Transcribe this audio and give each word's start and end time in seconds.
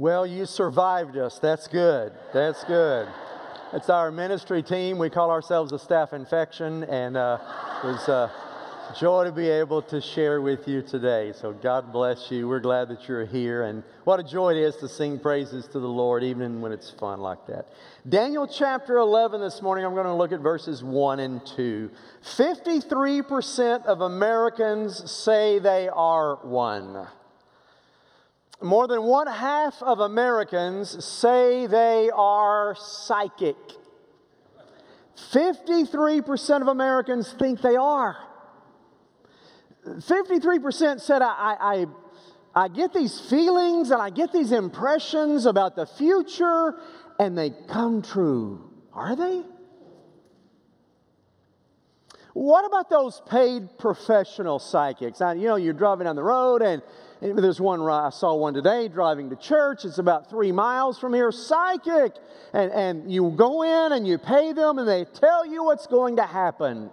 Well, 0.00 0.26
you 0.26 0.46
survived 0.46 1.18
us. 1.18 1.38
That's 1.40 1.68
good. 1.68 2.14
That's 2.32 2.64
good. 2.64 3.06
It's 3.74 3.90
our 3.90 4.10
ministry 4.10 4.62
team. 4.62 4.96
We 4.96 5.10
call 5.10 5.30
ourselves 5.30 5.72
a 5.72 5.78
staff 5.78 6.14
infection, 6.14 6.84
and 6.84 7.18
uh, 7.18 7.36
it 7.84 7.86
was 7.86 8.08
a 8.08 8.32
joy 8.98 9.24
to 9.24 9.30
be 9.30 9.50
able 9.50 9.82
to 9.82 10.00
share 10.00 10.40
with 10.40 10.66
you 10.66 10.80
today. 10.80 11.34
So, 11.38 11.52
God 11.52 11.92
bless 11.92 12.30
you. 12.30 12.48
We're 12.48 12.60
glad 12.60 12.88
that 12.88 13.08
you're 13.08 13.26
here, 13.26 13.64
and 13.64 13.82
what 14.04 14.18
a 14.18 14.22
joy 14.22 14.52
it 14.52 14.56
is 14.56 14.76
to 14.76 14.88
sing 14.88 15.18
praises 15.18 15.66
to 15.66 15.78
the 15.78 15.86
Lord, 15.86 16.24
even 16.24 16.62
when 16.62 16.72
it's 16.72 16.90
fun 16.92 17.20
like 17.20 17.46
that. 17.48 17.68
Daniel 18.08 18.46
chapter 18.46 18.96
11 18.96 19.42
this 19.42 19.60
morning, 19.60 19.84
I'm 19.84 19.92
going 19.92 20.06
to 20.06 20.14
look 20.14 20.32
at 20.32 20.40
verses 20.40 20.82
1 20.82 21.20
and 21.20 21.44
2. 21.44 21.90
53% 22.24 23.84
of 23.84 24.00
Americans 24.00 25.10
say 25.10 25.58
they 25.58 25.90
are 25.90 26.36
one. 26.36 27.06
More 28.62 28.86
than 28.86 29.02
one 29.04 29.26
half 29.26 29.82
of 29.82 30.00
Americans 30.00 31.02
say 31.04 31.66
they 31.66 32.10
are 32.14 32.74
psychic. 32.78 33.56
53% 35.32 36.62
of 36.62 36.68
Americans 36.68 37.32
think 37.38 37.62
they 37.62 37.76
are. 37.76 38.16
53% 39.86 41.00
said, 41.00 41.22
I, 41.22 41.56
I, 41.58 41.86
I, 42.54 42.68
get 42.68 42.92
these 42.92 43.18
feelings 43.18 43.90
and 43.90 44.02
I 44.02 44.10
get 44.10 44.32
these 44.32 44.52
impressions 44.52 45.46
about 45.46 45.74
the 45.74 45.86
future 45.86 46.78
and 47.18 47.36
they 47.36 47.50
come 47.68 48.02
true. 48.02 48.70
Are 48.92 49.16
they? 49.16 49.42
What 52.34 52.66
about 52.66 52.90
those 52.90 53.22
paid 53.28 53.78
professional 53.78 54.58
psychics? 54.58 55.20
You 55.20 55.46
know, 55.46 55.56
you're 55.56 55.72
driving 55.72 56.04
down 56.04 56.16
the 56.16 56.22
road 56.22 56.62
and 56.62 56.82
there's 57.20 57.60
one 57.60 57.82
I 57.82 58.10
saw 58.10 58.34
one 58.34 58.54
today 58.54 58.88
driving 58.88 59.30
to 59.30 59.36
church. 59.36 59.84
It's 59.84 59.98
about 59.98 60.30
three 60.30 60.52
miles 60.52 60.98
from 60.98 61.12
here. 61.12 61.30
Psychic. 61.30 62.14
And, 62.52 62.72
and 62.72 63.12
you 63.12 63.30
go 63.36 63.62
in 63.62 63.92
and 63.92 64.06
you 64.06 64.18
pay 64.18 64.52
them 64.52 64.78
and 64.78 64.88
they 64.88 65.04
tell 65.04 65.44
you 65.44 65.64
what's 65.64 65.86
going 65.86 66.16
to 66.16 66.24
happen. 66.24 66.90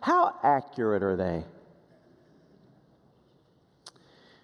How 0.00 0.34
accurate 0.42 1.02
are 1.02 1.16
they? 1.16 1.44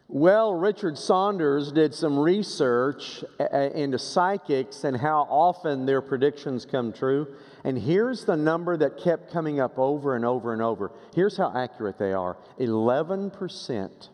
Well, 0.06 0.54
Richard 0.54 0.96
Saunders 0.96 1.72
did 1.72 1.94
some 1.94 2.16
research 2.16 3.24
uh, 3.40 3.44
uh, 3.52 3.70
into 3.74 3.98
psychics 3.98 4.84
and 4.84 4.96
how 4.96 5.26
often 5.30 5.86
their 5.86 6.00
predictions 6.02 6.64
come 6.64 6.92
true. 6.92 7.34
And 7.64 7.76
here's 7.76 8.24
the 8.24 8.36
number 8.36 8.76
that 8.76 8.98
kept 8.98 9.32
coming 9.32 9.58
up 9.58 9.78
over 9.78 10.14
and 10.14 10.24
over 10.24 10.52
and 10.52 10.62
over. 10.62 10.92
Here's 11.14 11.36
how 11.36 11.52
accurate 11.56 11.98
they 11.98 12.12
are 12.12 12.36
11%. 12.60 14.08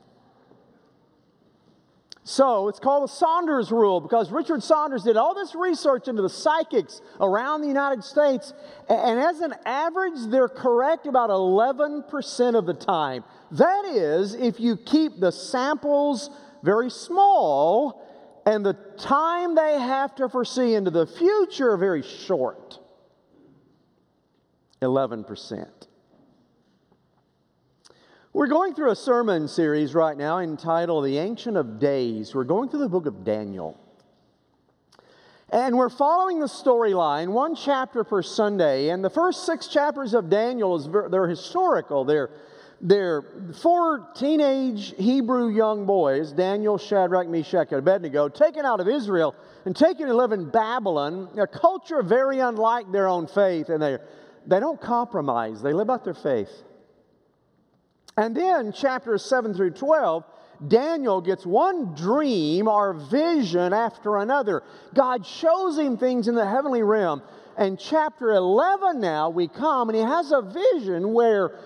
So 2.22 2.68
it's 2.68 2.78
called 2.78 3.04
the 3.04 3.12
Saunders 3.12 3.72
Rule 3.72 4.00
because 4.00 4.30
Richard 4.30 4.62
Saunders 4.62 5.04
did 5.04 5.16
all 5.16 5.34
this 5.34 5.54
research 5.54 6.06
into 6.06 6.22
the 6.22 6.28
psychics 6.28 7.00
around 7.18 7.62
the 7.62 7.68
United 7.68 8.04
States, 8.04 8.52
and 8.88 9.18
as 9.18 9.40
an 9.40 9.54
average, 9.64 10.26
they're 10.28 10.48
correct 10.48 11.06
about 11.06 11.30
11% 11.30 12.54
of 12.58 12.66
the 12.66 12.74
time. 12.74 13.24
That 13.52 13.86
is, 13.86 14.34
if 14.34 14.60
you 14.60 14.76
keep 14.76 15.18
the 15.18 15.32
samples 15.32 16.30
very 16.62 16.90
small 16.90 18.06
and 18.46 18.64
the 18.64 18.74
time 18.98 19.54
they 19.54 19.78
have 19.78 20.14
to 20.16 20.28
foresee 20.28 20.74
into 20.74 20.90
the 20.90 21.06
future 21.06 21.76
very 21.76 22.02
short. 22.02 22.78
11%. 24.82 25.68
We're 28.32 28.46
going 28.46 28.74
through 28.74 28.92
a 28.92 28.96
sermon 28.96 29.48
series 29.48 29.92
right 29.92 30.16
now 30.16 30.38
entitled 30.38 31.04
The 31.04 31.18
Ancient 31.18 31.56
of 31.56 31.80
Days. 31.80 32.32
We're 32.32 32.44
going 32.44 32.68
through 32.68 32.78
the 32.78 32.88
book 32.88 33.06
of 33.06 33.24
Daniel. 33.24 33.76
And 35.48 35.76
we're 35.76 35.88
following 35.88 36.38
the 36.38 36.46
storyline, 36.46 37.30
one 37.32 37.56
chapter 37.56 38.04
per 38.04 38.22
Sunday. 38.22 38.90
And 38.90 39.02
the 39.04 39.10
first 39.10 39.46
six 39.46 39.66
chapters 39.66 40.14
of 40.14 40.30
Daniel 40.30 40.76
is 40.76 40.88
they're 41.10 41.26
historical. 41.26 42.04
They're 42.04 42.30
they're 42.80 43.24
four 43.60 44.06
teenage 44.14 44.94
Hebrew 44.96 45.48
young 45.48 45.84
boys, 45.84 46.30
Daniel, 46.30 46.78
Shadrach, 46.78 47.26
Meshach, 47.26 47.72
and 47.72 47.80
Abednego, 47.80 48.28
taken 48.28 48.64
out 48.64 48.78
of 48.78 48.86
Israel 48.86 49.34
and 49.64 49.74
taken 49.74 50.06
to 50.06 50.14
live 50.14 50.30
in 50.30 50.48
Babylon, 50.50 51.28
a 51.36 51.48
culture 51.48 52.00
very 52.04 52.38
unlike 52.38 52.92
their 52.92 53.08
own 53.08 53.26
faith, 53.26 53.70
and 53.70 53.82
they, 53.82 53.98
they 54.46 54.60
don't 54.60 54.80
compromise. 54.80 55.60
They 55.62 55.72
live 55.72 55.90
out 55.90 56.04
their 56.04 56.14
faith. 56.14 56.62
And 58.16 58.36
then, 58.36 58.72
chapters 58.72 59.24
7 59.24 59.54
through 59.54 59.72
12, 59.72 60.24
Daniel 60.66 61.20
gets 61.20 61.46
one 61.46 61.94
dream 61.94 62.68
or 62.68 62.92
vision 62.92 63.72
after 63.72 64.18
another. 64.18 64.62
God 64.94 65.24
shows 65.24 65.78
him 65.78 65.96
things 65.96 66.28
in 66.28 66.34
the 66.34 66.46
heavenly 66.46 66.82
realm. 66.82 67.22
And 67.56 67.78
chapter 67.78 68.30
11 68.32 69.00
now, 69.00 69.30
we 69.30 69.48
come 69.48 69.88
and 69.88 69.96
he 69.96 70.02
has 70.02 70.32
a 70.32 70.42
vision 70.42 71.12
where 71.12 71.58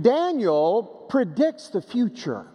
Daniel 0.00 1.06
predicts 1.08 1.68
the 1.68 1.82
future. 1.82 2.46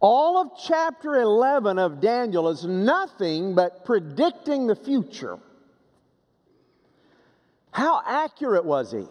All 0.00 0.38
of 0.38 0.52
chapter 0.66 1.16
11 1.16 1.78
of 1.78 2.00
Daniel 2.00 2.48
is 2.48 2.64
nothing 2.64 3.54
but 3.54 3.84
predicting 3.84 4.66
the 4.66 4.74
future. 4.74 5.38
How 7.70 8.02
accurate 8.06 8.64
was 8.64 8.90
he? 8.90 9.06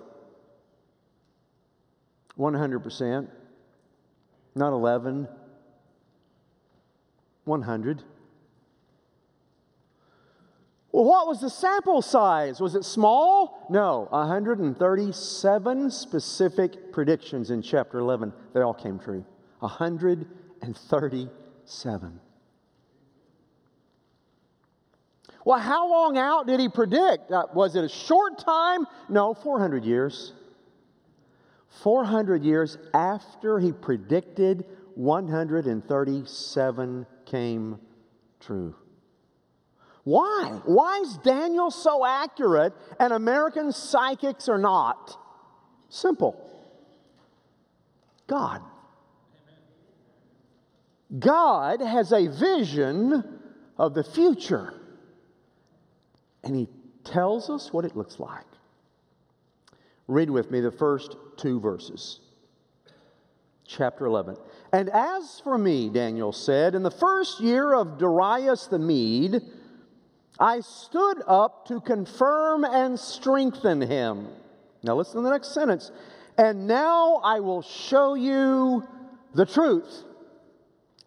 100%, 2.39 3.27
not 4.55 4.71
11, 4.71 5.27
100. 7.43 8.03
Well, 10.91 11.05
what 11.05 11.27
was 11.27 11.39
the 11.41 11.49
sample 11.49 12.01
size? 12.01 12.59
Was 12.59 12.73
it 12.75 12.83
small? 12.83 13.67
No, 13.69 14.07
137 14.09 15.91
specific 15.91 16.91
predictions 16.91 17.51
in 17.51 17.61
chapter 17.61 17.99
11. 17.99 18.33
They 18.53 18.61
all 18.61 18.73
came 18.73 18.97
true. 18.97 19.23
137. 19.59 22.19
Well, 25.45 25.59
how 25.59 25.89
long 25.89 26.17
out 26.17 26.47
did 26.47 26.59
he 26.59 26.67
predict? 26.69 27.31
Uh, 27.31 27.45
was 27.53 27.75
it 27.75 27.83
a 27.83 27.89
short 27.89 28.39
time? 28.39 28.87
No, 29.09 29.33
400 29.33 29.85
years. 29.85 30.33
400 31.69 32.43
years 32.43 32.77
after 32.93 33.57
he 33.59 33.71
predicted, 33.71 34.65
137 34.95 37.05
came 37.25 37.79
true. 38.39 38.75
Why? 40.03 40.59
Why 40.65 40.99
is 40.99 41.17
Daniel 41.19 41.71
so 41.71 42.05
accurate 42.05 42.73
and 42.99 43.13
American 43.13 43.71
psychics 43.71 44.49
are 44.49 44.57
not? 44.57 45.17
Simple 45.89 46.45
God. 48.27 48.61
God 51.17 51.81
has 51.81 52.11
a 52.11 52.27
vision 52.27 53.39
of 53.77 53.93
the 53.95 54.03
future, 54.03 54.73
and 56.43 56.55
He 56.55 56.67
tells 57.03 57.49
us 57.49 57.73
what 57.73 57.85
it 57.85 57.95
looks 57.95 58.19
like. 58.19 58.45
Read 60.09 60.31
with 60.31 60.49
me 60.49 60.59
the 60.59 60.71
first 60.71 61.17
two 61.37 61.59
verses. 61.59 62.19
Chapter 63.67 64.07
11. 64.07 64.37
And 64.73 64.89
as 64.89 65.39
for 65.43 65.55
me, 65.55 65.87
Daniel 65.87 66.33
said, 66.33 66.73
in 66.73 66.81
the 66.81 66.89
first 66.89 67.39
year 67.39 67.75
of 67.75 67.99
Darius 67.99 68.65
the 68.65 68.79
Mede, 68.79 69.39
I 70.39 70.61
stood 70.61 71.21
up 71.27 71.67
to 71.67 71.79
confirm 71.79 72.63
and 72.63 72.99
strengthen 72.99 73.81
him. 73.81 74.29
Now, 74.81 74.95
listen 74.95 75.17
to 75.17 75.21
the 75.21 75.29
next 75.29 75.53
sentence. 75.53 75.91
And 76.39 76.65
now 76.65 77.21
I 77.23 77.39
will 77.41 77.61
show 77.61 78.15
you 78.15 78.87
the 79.35 79.45
truth. 79.45 80.05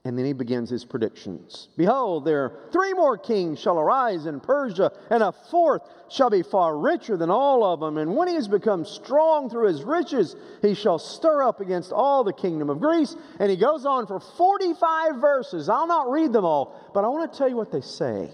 And 0.04 0.18
then 0.18 0.24
he 0.24 0.32
begins 0.32 0.68
his 0.68 0.84
predictions. 0.84 1.68
Behold, 1.76 2.24
there 2.24 2.52
three 2.72 2.92
more 2.92 3.16
kings 3.16 3.60
shall 3.60 3.78
arise 3.78 4.26
in 4.26 4.40
Persia, 4.40 4.90
and 5.10 5.22
a 5.22 5.30
fourth 5.30 5.82
shall 6.10 6.28
be 6.28 6.42
far 6.42 6.76
richer 6.76 7.16
than 7.16 7.30
all 7.30 7.64
of 7.64 7.78
them. 7.78 7.98
And 7.98 8.16
when 8.16 8.26
he 8.26 8.34
has 8.34 8.48
become 8.48 8.84
strong 8.84 9.48
through 9.48 9.68
his 9.68 9.84
riches, 9.84 10.34
he 10.60 10.74
shall 10.74 10.98
stir 10.98 11.44
up 11.44 11.60
against 11.60 11.92
all 11.92 12.24
the 12.24 12.32
kingdom 12.32 12.68
of 12.68 12.80
Greece. 12.80 13.14
And 13.38 13.48
he 13.48 13.56
goes 13.56 13.86
on 13.86 14.08
for 14.08 14.18
45 14.18 15.20
verses. 15.20 15.68
I'll 15.68 15.86
not 15.86 16.10
read 16.10 16.32
them 16.32 16.44
all, 16.44 16.90
but 16.92 17.04
I 17.04 17.08
want 17.08 17.32
to 17.32 17.38
tell 17.38 17.48
you 17.48 17.56
what 17.56 17.70
they 17.70 17.80
say. 17.80 18.32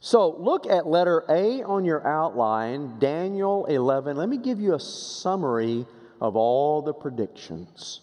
So 0.00 0.36
look 0.36 0.66
at 0.66 0.86
letter 0.86 1.24
A 1.28 1.62
on 1.62 1.84
your 1.84 2.04
outline, 2.06 2.98
Daniel 2.98 3.66
11. 3.66 4.16
Let 4.16 4.28
me 4.28 4.36
give 4.36 4.60
you 4.60 4.74
a 4.74 4.80
summary 4.80 5.86
of 6.20 6.34
all 6.34 6.82
the 6.82 6.92
predictions. 6.92 8.00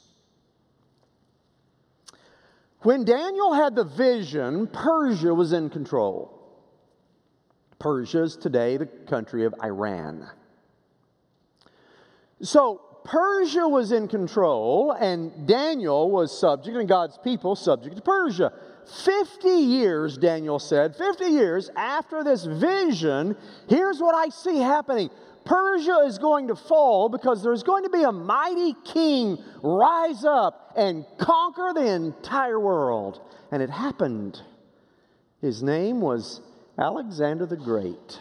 When 2.83 3.05
Daniel 3.05 3.53
had 3.53 3.75
the 3.75 3.83
vision, 3.83 4.67
Persia 4.67 5.33
was 5.33 5.53
in 5.53 5.69
control. 5.69 6.37
Persia 7.77 8.23
is 8.23 8.35
today 8.35 8.77
the 8.77 8.85
country 8.85 9.45
of 9.45 9.53
Iran. 9.63 10.27
So 12.41 12.81
Persia 13.03 13.67
was 13.67 13.91
in 13.91 14.07
control, 14.07 14.91
and 14.91 15.47
Daniel 15.47 16.09
was 16.09 16.37
subject, 16.37 16.75
and 16.77 16.87
God's 16.87 17.17
people 17.17 17.55
subject 17.55 17.95
to 17.95 18.01
Persia. 18.01 18.51
50 19.03 19.47
years, 19.47 20.17
Daniel 20.17 20.59
said, 20.59 20.95
50 20.95 21.25
years 21.25 21.69
after 21.75 22.23
this 22.23 22.45
vision, 22.45 23.35
here's 23.67 23.99
what 23.99 24.15
I 24.15 24.29
see 24.29 24.57
happening. 24.57 25.09
Persia 25.51 26.05
is 26.05 26.17
going 26.17 26.47
to 26.47 26.55
fall 26.55 27.09
because 27.09 27.43
there's 27.43 27.61
going 27.61 27.83
to 27.83 27.89
be 27.89 28.03
a 28.03 28.11
mighty 28.13 28.73
king 28.85 29.37
rise 29.61 30.23
up 30.23 30.71
and 30.77 31.05
conquer 31.17 31.73
the 31.73 31.93
entire 31.93 32.57
world. 32.57 33.19
And 33.51 33.61
it 33.61 33.69
happened. 33.69 34.41
His 35.41 35.61
name 35.61 35.99
was 35.99 36.39
Alexander 36.79 37.45
the 37.45 37.57
Great. 37.57 38.17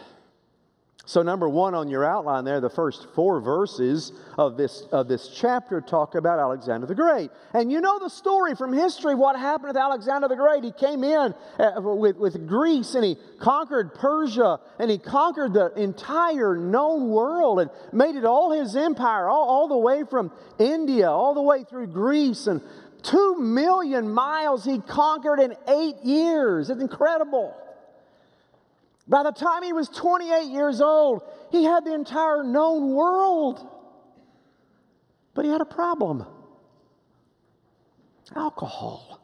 So, 1.05 1.23
number 1.23 1.49
one 1.49 1.73
on 1.73 1.89
your 1.89 2.05
outline 2.05 2.45
there, 2.45 2.61
the 2.61 2.69
first 2.69 3.07
four 3.15 3.41
verses 3.41 4.11
of 4.37 4.55
this, 4.55 4.83
of 4.91 5.07
this 5.07 5.29
chapter 5.29 5.81
talk 5.81 6.13
about 6.13 6.37
Alexander 6.37 6.85
the 6.85 6.93
Great. 6.93 7.31
And 7.53 7.71
you 7.71 7.81
know 7.81 7.97
the 7.97 8.09
story 8.09 8.53
from 8.55 8.71
history 8.71 9.15
what 9.15 9.37
happened 9.37 9.69
with 9.69 9.77
Alexander 9.77 10.27
the 10.27 10.35
Great. 10.35 10.63
He 10.63 10.71
came 10.71 11.03
in 11.03 11.33
uh, 11.57 11.81
with, 11.81 12.17
with 12.17 12.47
Greece 12.47 12.93
and 12.93 13.03
he 13.03 13.17
conquered 13.39 13.95
Persia 13.95 14.59
and 14.77 14.91
he 14.91 14.99
conquered 14.99 15.53
the 15.53 15.73
entire 15.73 16.55
known 16.55 17.09
world 17.09 17.59
and 17.59 17.71
made 17.91 18.15
it 18.15 18.23
all 18.23 18.51
his 18.51 18.75
empire, 18.75 19.27
all, 19.27 19.49
all 19.49 19.67
the 19.67 19.77
way 19.77 20.03
from 20.07 20.31
India, 20.59 21.09
all 21.09 21.33
the 21.33 21.41
way 21.41 21.63
through 21.63 21.87
Greece. 21.87 22.45
And 22.45 22.61
two 23.01 23.37
million 23.39 24.07
miles 24.07 24.63
he 24.63 24.79
conquered 24.79 25.39
in 25.39 25.55
eight 25.67 25.97
years. 26.03 26.69
It's 26.69 26.79
incredible. 26.79 27.55
By 29.07 29.23
the 29.23 29.31
time 29.31 29.63
he 29.63 29.73
was 29.73 29.89
28 29.89 30.51
years 30.51 30.81
old, 30.81 31.23
he 31.51 31.63
had 31.63 31.85
the 31.85 31.93
entire 31.93 32.43
known 32.43 32.93
world. 32.93 33.67
But 35.33 35.45
he 35.45 35.51
had 35.51 35.61
a 35.61 35.65
problem 35.65 36.25
alcohol. 38.35 39.19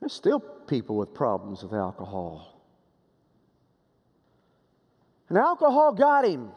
There's 0.00 0.12
still 0.12 0.40
people 0.40 0.96
with 0.96 1.14
problems 1.14 1.62
with 1.62 1.72
alcohol. 1.72 2.62
And 5.28 5.38
alcohol 5.38 5.92
got 5.92 6.24
him 6.24 6.50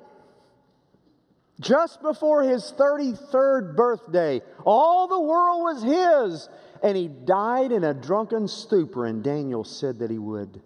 just 1.59 2.01
before 2.01 2.43
his 2.43 2.73
33rd 2.77 3.75
birthday. 3.75 4.41
All 4.65 5.07
the 5.07 5.19
world 5.19 5.61
was 5.63 5.81
his, 5.81 6.49
and 6.83 6.97
he 6.97 7.07
died 7.07 7.71
in 7.71 7.83
a 7.83 7.93
drunken 7.93 8.47
stupor, 8.47 9.05
and 9.05 9.23
Daniel 9.23 9.63
said 9.63 9.99
that 9.99 10.11
he 10.11 10.17
would. 10.17 10.61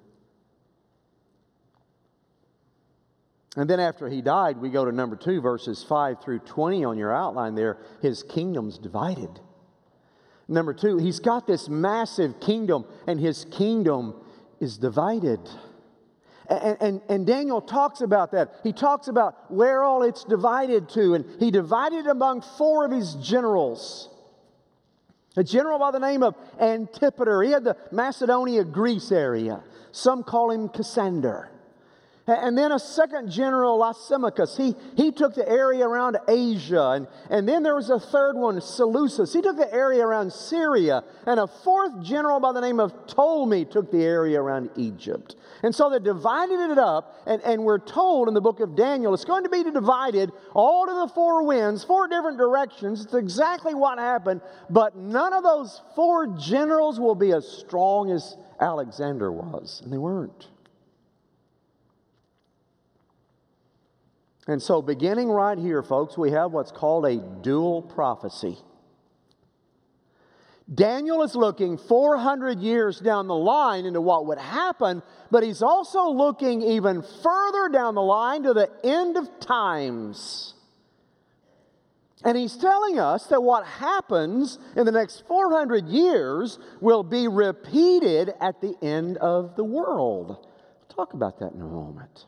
And 3.58 3.70
then 3.70 3.80
after 3.80 4.08
he 4.08 4.22
died, 4.22 4.58
we 4.58 4.70
go 4.70 4.86
to 4.86 4.92
number 4.92 5.16
two, 5.16 5.42
verses 5.42 5.84
5 5.84 6.24
through 6.24 6.40
20 6.40 6.86
on 6.86 6.98
your 6.98 7.14
outline 7.14 7.56
there. 7.56 7.80
His 8.02 8.24
kingdom's 8.24 8.78
divided. 8.78 9.42
Number 10.48 10.74
two, 10.74 10.98
he's 10.98 11.20
got 11.20 11.48
this 11.48 11.68
massive 11.68 12.40
kingdom, 12.40 12.86
and 13.08 13.20
his 13.20 13.46
kingdom 13.52 14.16
is 14.60 14.78
divided. 14.78 15.40
And, 16.50 16.78
and, 16.82 17.02
and, 17.08 17.28
Daniel 17.28 17.62
talks 17.62 18.02
about 18.02 18.32
that. 18.34 18.56
He 18.64 18.74
talks 18.74 19.08
about 19.08 19.50
where 19.50 19.84
all 19.84 20.04
it's 20.04 20.26
divided 20.26 20.90
to, 20.90 21.14
and 21.14 21.26
he 21.40 21.52
divided 21.52 22.08
among 22.08 22.42
four 22.42 22.84
of 22.84 22.92
his 22.92 23.16
generals. 23.16 24.10
A 25.38 25.44
general 25.44 25.80
by 25.80 25.92
the 25.92 26.00
name 26.00 26.24
of 26.24 26.36
Antipater. 26.60 27.42
He 27.42 27.52
had 27.52 27.64
the 27.64 27.78
Macedonia, 27.92 28.66
Greece 28.66 29.12
area. 29.12 29.64
Some 29.92 30.24
call 30.24 30.52
him 30.52 30.68
Cassander. 30.68 31.50
And 32.28 32.56
then 32.56 32.72
a 32.72 32.78
second 32.78 33.32
general, 33.32 33.80
Lysimachus, 33.80 34.56
he, 34.56 34.76
he 34.96 35.12
took 35.12 35.34
the 35.34 35.48
area 35.48 35.88
around 35.88 36.18
Asia. 36.28 36.92
And, 36.92 37.08
and 37.32 37.50
then 37.50 37.64
there 37.64 37.76
was 37.76 37.90
a 37.90 38.00
third 38.00 38.36
one, 38.36 38.62
Seleucus. 38.62 39.34
He 39.34 39.42
took 39.42 39.58
the 39.58 39.74
area 39.74 40.06
around 40.06 40.32
Syria. 40.32 41.04
And 41.26 41.40
a 41.40 41.48
fourth 41.48 42.04
general 42.04 42.40
by 42.40 42.54
the 42.54 42.62
name 42.62 42.80
of 42.80 43.08
Ptolemy 43.08 43.66
took 43.66 43.92
the 43.92 44.04
area 44.04 44.40
around 44.40 44.70
Egypt. 44.78 45.36
And 45.64 45.74
so 45.74 45.90
they 45.90 45.98
divided 45.98 46.72
it 46.72 46.78
up. 46.78 47.16
And, 47.26 47.42
and 47.42 47.64
we're 47.64 47.80
told 47.80 48.28
in 48.28 48.36
the 48.36 48.42
book 48.42 48.60
of 48.60 48.76
Daniel, 48.76 49.16
it's 49.16 49.26
going 49.26 49.44
to 49.44 49.50
be 49.50 49.64
divided 49.64 50.32
all 50.54 50.86
to 50.86 50.94
the 50.94 51.08
four 51.16 51.44
winds, 51.44 51.84
four 51.84 52.08
different 52.08 52.38
directions. 52.38 53.04
It's 53.04 53.16
exactly 53.16 53.74
what 53.74 53.98
happened. 53.98 54.42
But 54.70 54.96
none 54.96 55.34
of 55.34 55.42
those 55.42 55.82
four 55.96 56.28
generals 56.38 57.00
will 57.00 57.16
be 57.16 57.32
as 57.32 57.48
strong 57.48 58.12
as 58.12 58.38
Alexander 58.60 59.32
was. 59.32 59.82
And 59.84 59.92
they 59.92 59.98
weren't. 59.98 60.48
And 64.48 64.62
so, 64.62 64.82
beginning 64.82 65.30
right 65.30 65.58
here, 65.58 65.84
folks, 65.84 66.18
we 66.18 66.32
have 66.32 66.52
what's 66.52 66.72
called 66.72 67.06
a 67.06 67.18
dual 67.18 67.82
prophecy. 67.82 68.58
Daniel 70.74 71.22
is 71.24 71.36
looking 71.36 71.78
400 71.78 72.60
years 72.60 73.00
down 73.00 73.28
the 73.28 73.36
line 73.36 73.86
into 73.86 74.00
what 74.00 74.26
would 74.28 74.38
happen, 74.38 75.04
but 75.30 75.44
he's 75.44 75.62
also 75.62 76.10
looking 76.10 76.62
even 76.62 77.02
further 77.02 77.70
down 77.70 77.94
the 77.94 78.02
line 78.02 78.44
to 78.44 78.54
the 78.54 78.70
end 78.84 79.18
of 79.18 79.28
times. 79.40 80.54
And 82.24 82.38
he's 82.38 82.56
telling 82.56 83.00
us 83.00 83.26
that 83.28 83.42
what 83.42 83.66
happens 83.66 84.60
in 84.78 84.86
the 84.86 84.92
next 84.92 85.28
400 85.28 85.88
years 85.88 86.60
will 86.80 87.04
be 87.04 87.28
repeated 87.28 88.34
at 88.40 88.62
the 88.62 88.76
end 88.82 89.18
of 89.18 89.56
the 89.56 89.64
world. 89.64 90.28
We'll 90.28 90.96
talk 90.96 91.14
about 91.14 91.40
that 91.40 91.52
in 91.54 91.62
a 91.62 91.66
moment. 91.66 92.28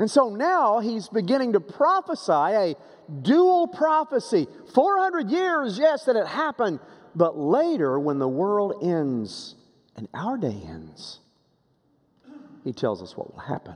And 0.00 0.10
so 0.10 0.30
now 0.30 0.80
he's 0.80 1.08
beginning 1.10 1.52
to 1.52 1.60
prophesy 1.60 2.32
a 2.32 2.74
dual 3.20 3.68
prophecy. 3.68 4.46
400 4.72 5.30
years, 5.30 5.78
yes, 5.78 6.06
that 6.06 6.16
it 6.16 6.26
happened, 6.26 6.80
but 7.14 7.36
later 7.36 8.00
when 8.00 8.18
the 8.18 8.26
world 8.26 8.82
ends 8.82 9.56
and 9.96 10.08
our 10.14 10.38
day 10.38 10.58
ends, 10.66 11.20
he 12.64 12.72
tells 12.72 13.02
us 13.02 13.14
what 13.14 13.30
will 13.30 13.42
happen. 13.42 13.74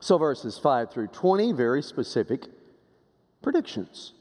So, 0.00 0.16
verses 0.16 0.58
5 0.58 0.90
through 0.90 1.08
20, 1.08 1.52
very 1.52 1.82
specific 1.82 2.46
predictions. 3.42 4.14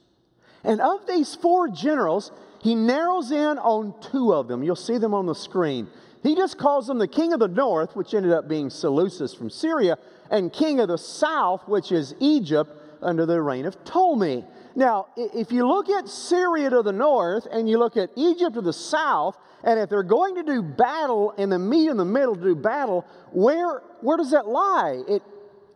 And 0.66 0.82
of 0.82 1.08
these 1.08 1.34
four 1.34 1.70
generals, 1.70 2.30
he 2.62 2.76
narrows 2.76 3.32
in 3.32 3.58
on 3.58 3.94
two 4.12 4.34
of 4.34 4.50
them. 4.50 4.64
You'll 4.64 4.76
see 4.76 4.98
them 4.98 5.14
on 5.14 5.28
the 5.28 5.36
screen. 5.36 5.88
He 6.26 6.34
just 6.34 6.58
calls 6.58 6.88
them 6.88 6.98
the 6.98 7.08
king 7.08 7.34
of 7.34 7.40
the 7.40 7.48
north, 7.48 7.96
which 7.96 8.16
ended 8.16 8.32
up 8.32 8.48
being 8.48 8.72
Seleucus 8.72 9.36
from 9.36 9.52
Syria, 9.52 9.98
and 10.32 10.52
king 10.52 10.80
of 10.80 10.88
the 10.88 10.98
south, 10.98 11.68
which 11.68 11.92
is 11.92 12.16
Egypt, 12.20 12.72
under 13.04 13.28
the 13.28 13.40
reign 13.40 13.66
of 13.66 13.84
Ptolemy. 13.84 14.44
Now, 14.76 15.08
if 15.16 15.52
you 15.52 15.68
look 15.68 15.88
at 15.88 16.10
Syria 16.10 16.72
to 16.72 16.82
the 16.82 16.92
north 16.92 17.48
and 17.52 17.70
you 17.70 17.78
look 17.78 17.96
at 17.96 18.10
Egypt 18.16 18.56
to 18.56 18.62
the 18.62 18.74
south, 18.74 19.38
and 19.64 19.80
if 19.80 19.88
they're 19.90 20.02
going 20.02 20.34
to 20.36 20.44
do 20.44 20.64
battle 20.64 21.34
and 21.38 21.52
the 21.52 21.60
meet 21.60 21.90
in 21.90 21.98
the 21.98 22.06
middle 22.06 22.36
to 22.36 22.42
do 22.42 22.56
battle, 22.56 23.06
where, 23.32 23.84
where 24.02 24.18
does 24.18 24.32
that 24.32 24.48
lie? 24.48 25.04
It, 25.08 25.22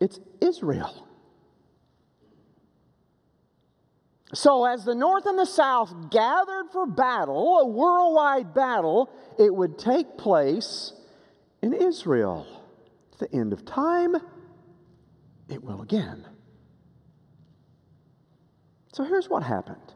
it's 0.00 0.18
Israel. 0.40 1.06
So, 4.32 4.64
as 4.64 4.84
the 4.84 4.94
North 4.94 5.26
and 5.26 5.38
the 5.38 5.46
South 5.46 6.10
gathered 6.10 6.66
for 6.72 6.86
battle, 6.86 7.58
a 7.58 7.66
worldwide 7.66 8.54
battle, 8.54 9.10
it 9.38 9.52
would 9.52 9.76
take 9.76 10.16
place 10.16 10.92
in 11.62 11.72
Israel. 11.72 12.46
At 13.14 13.30
the 13.30 13.36
end 13.36 13.52
of 13.52 13.64
time, 13.64 14.16
it 15.48 15.64
will 15.64 15.82
again. 15.82 16.24
So, 18.92 19.02
here's 19.02 19.28
what 19.28 19.42
happened 19.42 19.94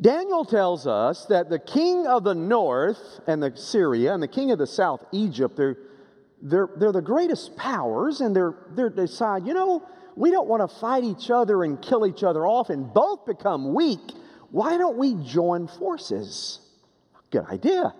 Daniel 0.00 0.44
tells 0.44 0.86
us 0.86 1.26
that 1.26 1.50
the 1.50 1.58
king 1.58 2.06
of 2.06 2.22
the 2.22 2.34
north 2.34 3.20
and 3.26 3.42
the 3.42 3.54
Syria 3.56 4.14
and 4.14 4.22
the 4.22 4.28
king 4.28 4.52
of 4.52 4.58
the 4.58 4.66
south, 4.66 5.04
Egypt, 5.10 5.56
they're, 5.56 5.76
they're, 6.40 6.68
they're 6.76 6.92
the 6.92 7.02
greatest 7.02 7.56
powers, 7.56 8.20
and 8.20 8.34
they're, 8.34 8.54
they're 8.70 8.90
decide, 8.90 9.44
you 9.44 9.54
know, 9.54 9.86
we 10.16 10.30
don't 10.30 10.48
want 10.48 10.68
to 10.68 10.76
fight 10.78 11.04
each 11.04 11.30
other 11.30 11.64
and 11.64 11.80
kill 11.80 12.06
each 12.06 12.22
other 12.22 12.46
off 12.46 12.70
and 12.70 12.92
both 12.92 13.26
become 13.26 13.74
weak. 13.74 14.12
Why 14.50 14.76
don't 14.76 14.96
we 14.96 15.14
join 15.24 15.68
forces? 15.68 16.60
Good 17.30 17.44
idea. 17.46 17.94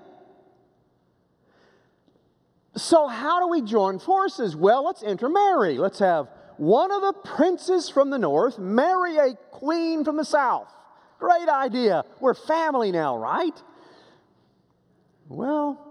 So, 2.77 3.09
how 3.09 3.41
do 3.41 3.49
we 3.49 3.63
join 3.63 3.99
forces? 3.99 4.55
Well, 4.55 4.85
let's 4.85 5.03
intermarry. 5.03 5.77
Let's 5.77 5.99
have 5.99 6.29
one 6.57 6.93
of 6.93 7.03
the 7.03 7.13
princes 7.13 7.89
from 7.89 8.11
the 8.11 8.19
north 8.19 8.59
marry 8.59 9.17
a 9.17 9.35
queen 9.51 10.05
from 10.05 10.17
the 10.17 10.25
south. 10.25 10.69
Great 11.19 11.49
idea. 11.49 12.05
We're 12.21 12.35
family 12.35 12.93
now, 12.93 13.17
right? 13.17 13.61
Well, 15.29 15.87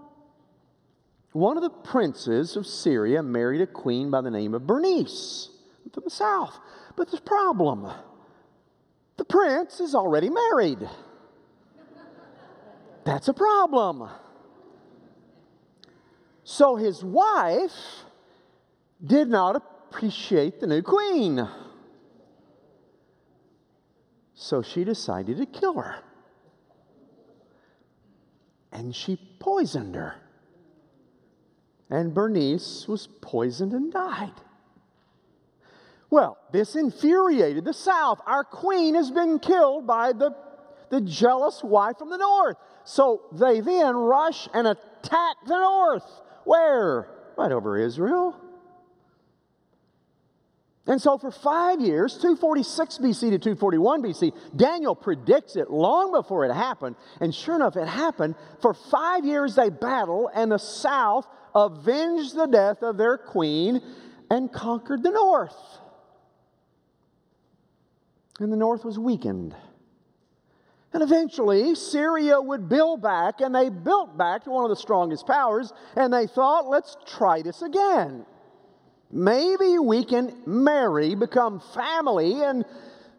one 1.32 1.56
of 1.56 1.62
the 1.62 1.70
princes 1.70 2.56
of 2.56 2.66
Syria 2.66 3.22
married 3.22 3.60
a 3.60 3.66
queen 3.66 4.10
by 4.10 4.20
the 4.20 4.30
name 4.30 4.54
of 4.54 4.66
Bernice 4.66 5.49
from 5.92 6.04
the 6.04 6.10
south. 6.10 6.58
But 6.96 7.08
there's 7.08 7.20
a 7.20 7.24
problem. 7.24 7.90
The 9.16 9.24
prince 9.24 9.80
is 9.80 9.94
already 9.94 10.30
married. 10.30 10.88
That's 13.04 13.28
a 13.28 13.34
problem. 13.34 14.08
So 16.44 16.76
his 16.76 17.04
wife 17.04 18.04
did 19.04 19.28
not 19.28 19.56
appreciate 19.56 20.60
the 20.60 20.66
new 20.66 20.82
queen. 20.82 21.46
So 24.34 24.62
she 24.62 24.84
decided 24.84 25.36
to 25.38 25.46
kill 25.46 25.74
her. 25.74 25.96
And 28.72 28.94
she 28.94 29.18
poisoned 29.38 29.94
her. 29.94 30.14
And 31.90 32.14
Bernice 32.14 32.86
was 32.88 33.08
poisoned 33.20 33.72
and 33.72 33.92
died. 33.92 34.40
Well, 36.10 36.38
this 36.50 36.74
infuriated 36.74 37.64
the 37.64 37.72
South. 37.72 38.20
Our 38.26 38.42
queen 38.42 38.96
has 38.96 39.10
been 39.12 39.38
killed 39.38 39.86
by 39.86 40.12
the, 40.12 40.34
the 40.90 41.00
jealous 41.00 41.62
wife 41.62 41.98
from 41.98 42.10
the 42.10 42.18
North. 42.18 42.56
So 42.84 43.22
they 43.32 43.60
then 43.60 43.94
rush 43.94 44.48
and 44.52 44.66
attack 44.66 45.36
the 45.46 45.56
North. 45.56 46.04
Where? 46.44 47.08
Right 47.38 47.52
over 47.52 47.78
Israel. 47.78 48.36
And 50.86 51.00
so, 51.00 51.18
for 51.18 51.30
five 51.30 51.80
years, 51.80 52.14
246 52.14 52.98
BC 52.98 53.20
to 53.30 53.38
241 53.38 54.02
BC, 54.02 54.32
Daniel 54.56 54.96
predicts 54.96 55.54
it 55.54 55.70
long 55.70 56.10
before 56.10 56.44
it 56.44 56.52
happened. 56.52 56.96
And 57.20 57.32
sure 57.32 57.54
enough, 57.54 57.76
it 57.76 57.86
happened. 57.86 58.34
For 58.60 58.74
five 58.74 59.24
years, 59.24 59.54
they 59.54 59.68
battle, 59.68 60.28
and 60.34 60.50
the 60.50 60.58
south 60.58 61.28
avenged 61.54 62.34
the 62.34 62.46
death 62.46 62.82
of 62.82 62.96
their 62.96 63.18
queen 63.18 63.80
and 64.30 64.52
conquered 64.52 65.04
the 65.04 65.10
north. 65.10 65.54
And 68.40 68.50
the 68.50 68.56
north 68.56 68.84
was 68.84 68.98
weakened. 68.98 69.54
And 70.92 71.02
eventually, 71.02 71.74
Syria 71.76 72.40
would 72.40 72.68
build 72.68 73.00
back, 73.00 73.40
and 73.40 73.54
they 73.54 73.68
built 73.68 74.18
back 74.18 74.44
to 74.44 74.50
one 74.50 74.64
of 74.64 74.70
the 74.70 74.76
strongest 74.76 75.26
powers, 75.26 75.72
and 75.94 76.12
they 76.12 76.26
thought, 76.26 76.68
let's 76.68 76.96
try 77.06 77.42
this 77.42 77.62
again. 77.62 78.26
Maybe 79.12 79.78
we 79.78 80.04
can 80.04 80.34
marry, 80.46 81.14
become 81.14 81.60
family, 81.74 82.42
and 82.42 82.64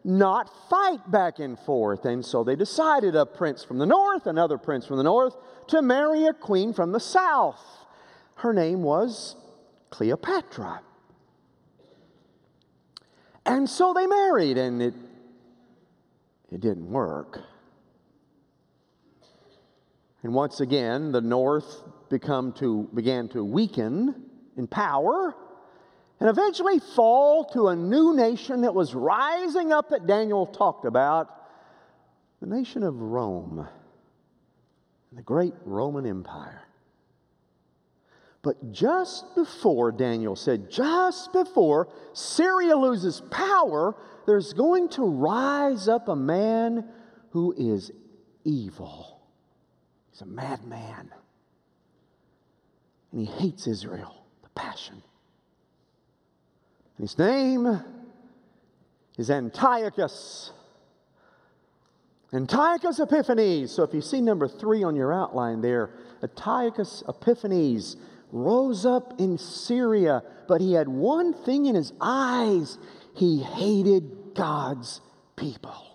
not 0.03 0.49
fight 0.69 1.09
back 1.09 1.39
and 1.39 1.57
forth. 1.59 2.05
And 2.05 2.25
so 2.25 2.43
they 2.43 2.55
decided 2.55 3.15
a 3.15 3.25
prince 3.25 3.63
from 3.63 3.77
the 3.77 3.85
north, 3.85 4.25
another 4.25 4.57
prince 4.57 4.85
from 4.85 4.97
the 4.97 5.03
north, 5.03 5.35
to 5.67 5.81
marry 5.81 6.25
a 6.25 6.33
queen 6.33 6.73
from 6.73 6.91
the 6.91 6.99
south. 6.99 7.61
Her 8.35 8.53
name 8.53 8.83
was 8.83 9.35
Cleopatra. 9.91 10.81
And 13.45 13.69
so 13.69 13.93
they 13.93 14.07
married, 14.07 14.57
and 14.57 14.81
it, 14.81 14.93
it 16.51 16.59
didn't 16.59 16.89
work. 16.91 17.39
And 20.23 20.33
once 20.33 20.59
again, 20.59 21.11
the 21.11 21.21
north 21.21 21.83
become 22.09 22.53
to, 22.53 22.89
began 22.93 23.27
to 23.29 23.43
weaken 23.43 24.23
in 24.57 24.67
power 24.67 25.33
and 26.19 26.29
eventually 26.29 26.79
fall 26.79 27.45
to 27.45 27.69
a 27.69 27.75
new 27.75 28.15
nation 28.15 28.61
that 28.61 28.75
was 28.75 28.93
rising 28.93 29.71
up 29.71 29.89
that 29.89 30.05
Daniel 30.05 30.45
talked 30.45 30.85
about 30.85 31.29
the 32.41 32.47
nation 32.47 32.83
of 32.83 32.95
Rome, 32.99 33.67
the 35.11 35.21
great 35.21 35.53
Roman 35.65 36.05
Empire. 36.05 36.61
But 38.43 38.71
just 38.71 39.35
before, 39.35 39.91
Daniel 39.91 40.35
said, 40.35 40.71
just 40.71 41.31
before 41.31 41.89
Syria 42.13 42.75
loses 42.75 43.21
power, 43.29 43.95
there's 44.25 44.53
going 44.53 44.89
to 44.89 45.03
rise 45.03 45.87
up 45.87 46.07
a 46.07 46.15
man 46.15 46.85
who 47.31 47.53
is 47.55 47.91
evil. 48.43 49.21
He's 50.11 50.21
a 50.21 50.25
madman. 50.25 51.11
And 53.11 53.21
he 53.21 53.25
hates 53.25 53.67
Israel, 53.67 54.25
the 54.41 54.49
passion. 54.49 55.03
His 56.99 57.17
name 57.17 57.83
is 59.17 59.29
Antiochus. 59.29 60.51
Antiochus 62.33 62.99
Epiphanes. 62.99 63.71
So 63.71 63.83
if 63.83 63.93
you 63.93 64.01
see 64.01 64.21
number 64.21 64.47
three 64.47 64.83
on 64.83 64.95
your 64.95 65.13
outline 65.13 65.61
there, 65.61 65.91
Antiochus 66.23 67.03
Epiphanes 67.07 67.97
rose 68.31 68.85
up 68.85 69.19
in 69.19 69.37
Syria, 69.37 70.23
but 70.47 70.61
he 70.61 70.73
had 70.73 70.87
one 70.87 71.33
thing 71.33 71.65
in 71.65 71.75
his 71.75 71.93
eyes 71.99 72.77
he 73.15 73.39
hated 73.39 74.33
God's 74.35 75.01
people. 75.35 75.91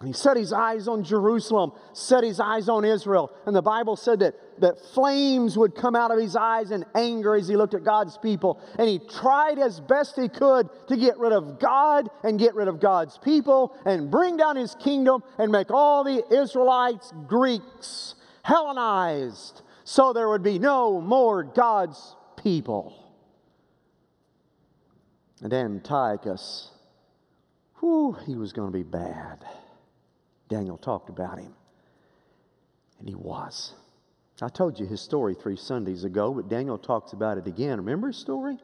And 0.00 0.06
he 0.06 0.12
set 0.12 0.36
his 0.36 0.52
eyes 0.52 0.86
on 0.86 1.02
Jerusalem, 1.02 1.72
set 1.92 2.22
his 2.22 2.38
eyes 2.38 2.68
on 2.68 2.84
Israel. 2.84 3.32
And 3.46 3.56
the 3.56 3.62
Bible 3.62 3.96
said 3.96 4.20
that, 4.20 4.34
that 4.60 4.78
flames 4.94 5.58
would 5.58 5.74
come 5.74 5.96
out 5.96 6.12
of 6.12 6.20
his 6.20 6.36
eyes 6.36 6.70
in 6.70 6.84
anger 6.94 7.34
as 7.34 7.48
he 7.48 7.56
looked 7.56 7.74
at 7.74 7.82
God's 7.82 8.16
people. 8.16 8.60
And 8.78 8.88
he 8.88 9.00
tried 9.00 9.58
as 9.58 9.80
best 9.80 10.14
he 10.14 10.28
could 10.28 10.68
to 10.86 10.96
get 10.96 11.18
rid 11.18 11.32
of 11.32 11.58
God 11.58 12.10
and 12.22 12.38
get 12.38 12.54
rid 12.54 12.68
of 12.68 12.78
God's 12.78 13.18
people 13.18 13.76
and 13.84 14.08
bring 14.08 14.36
down 14.36 14.54
his 14.54 14.76
kingdom 14.76 15.24
and 15.36 15.50
make 15.50 15.72
all 15.72 16.04
the 16.04 16.22
Israelites 16.32 17.12
Greeks, 17.26 18.14
Hellenized, 18.44 19.62
so 19.88 20.12
there 20.12 20.28
would 20.28 20.42
be 20.42 20.58
no 20.58 21.00
more 21.00 21.42
God's 21.42 22.14
people. 22.36 22.92
And 25.40 25.50
Antiochus, 25.50 26.70
whew, 27.80 28.14
he 28.26 28.36
was 28.36 28.52
going 28.52 28.70
to 28.70 28.76
be 28.76 28.82
bad. 28.82 29.46
Daniel 30.50 30.76
talked 30.76 31.08
about 31.08 31.38
him. 31.38 31.54
And 32.98 33.08
he 33.08 33.14
was. 33.14 33.72
I 34.42 34.50
told 34.50 34.78
you 34.78 34.84
his 34.84 35.00
story 35.00 35.34
three 35.34 35.56
Sundays 35.56 36.04
ago, 36.04 36.34
but 36.34 36.50
Daniel 36.50 36.76
talks 36.76 37.14
about 37.14 37.38
it 37.38 37.46
again. 37.46 37.78
Remember 37.78 38.08
his 38.08 38.18
story? 38.18 38.58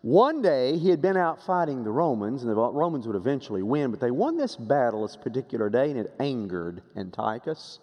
One 0.00 0.42
day 0.42 0.78
he 0.78 0.90
had 0.90 1.00
been 1.00 1.16
out 1.16 1.40
fighting 1.40 1.84
the 1.84 1.92
Romans, 1.92 2.42
and 2.42 2.50
the 2.50 2.56
Romans 2.56 3.06
would 3.06 3.14
eventually 3.14 3.62
win, 3.62 3.92
but 3.92 4.00
they 4.00 4.10
won 4.10 4.36
this 4.36 4.56
battle 4.56 5.02
this 5.02 5.16
particular 5.16 5.70
day, 5.70 5.90
and 5.90 6.00
it 6.00 6.12
angered 6.18 6.82
Antiochus. 6.96 7.78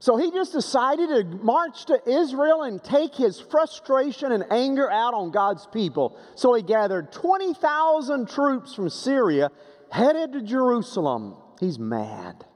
So 0.00 0.16
he 0.16 0.30
just 0.30 0.52
decided 0.52 1.10
to 1.10 1.24
march 1.44 1.84
to 1.86 2.00
Israel 2.08 2.62
and 2.62 2.82
take 2.82 3.14
his 3.14 3.38
frustration 3.38 4.32
and 4.32 4.44
anger 4.50 4.90
out 4.90 5.12
on 5.12 5.30
God's 5.30 5.66
people. 5.66 6.18
So 6.36 6.54
he 6.54 6.62
gathered 6.62 7.12
20,000 7.12 8.26
troops 8.26 8.74
from 8.74 8.88
Syria 8.88 9.50
headed 9.90 10.32
to 10.32 10.40
Jerusalem. 10.40 11.36
He's 11.60 11.78
mad. 11.78 12.46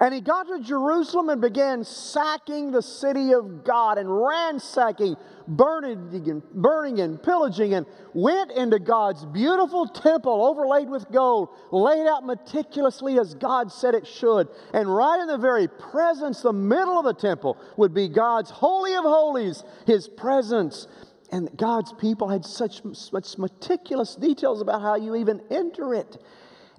And 0.00 0.14
he 0.14 0.20
got 0.20 0.44
to 0.44 0.60
Jerusalem 0.60 1.28
and 1.28 1.40
began 1.40 1.82
sacking 1.82 2.70
the 2.70 2.82
city 2.82 3.32
of 3.32 3.64
God 3.64 3.98
and 3.98 4.08
ransacking, 4.08 5.16
burning 5.48 6.08
and, 6.14 6.42
burning 6.52 7.00
and 7.00 7.20
pillaging, 7.20 7.74
and 7.74 7.84
went 8.14 8.52
into 8.52 8.78
God's 8.78 9.24
beautiful 9.26 9.88
temple 9.88 10.46
overlaid 10.46 10.88
with 10.88 11.10
gold, 11.10 11.48
laid 11.72 12.06
out 12.06 12.24
meticulously 12.24 13.18
as 13.18 13.34
God 13.34 13.72
said 13.72 13.96
it 13.96 14.06
should. 14.06 14.46
And 14.72 14.94
right 14.94 15.20
in 15.20 15.26
the 15.26 15.38
very 15.38 15.66
presence, 15.66 16.42
the 16.42 16.52
middle 16.52 17.00
of 17.00 17.04
the 17.04 17.14
temple, 17.14 17.56
would 17.76 17.92
be 17.92 18.08
God's 18.08 18.50
Holy 18.50 18.94
of 18.94 19.02
Holies, 19.02 19.64
his 19.84 20.06
presence. 20.06 20.86
And 21.32 21.50
God's 21.56 21.92
people 21.94 22.28
had 22.28 22.44
such, 22.44 22.82
such 22.92 23.36
meticulous 23.36 24.14
details 24.14 24.60
about 24.60 24.80
how 24.80 24.94
you 24.94 25.16
even 25.16 25.42
enter 25.50 25.92
it. 25.92 26.22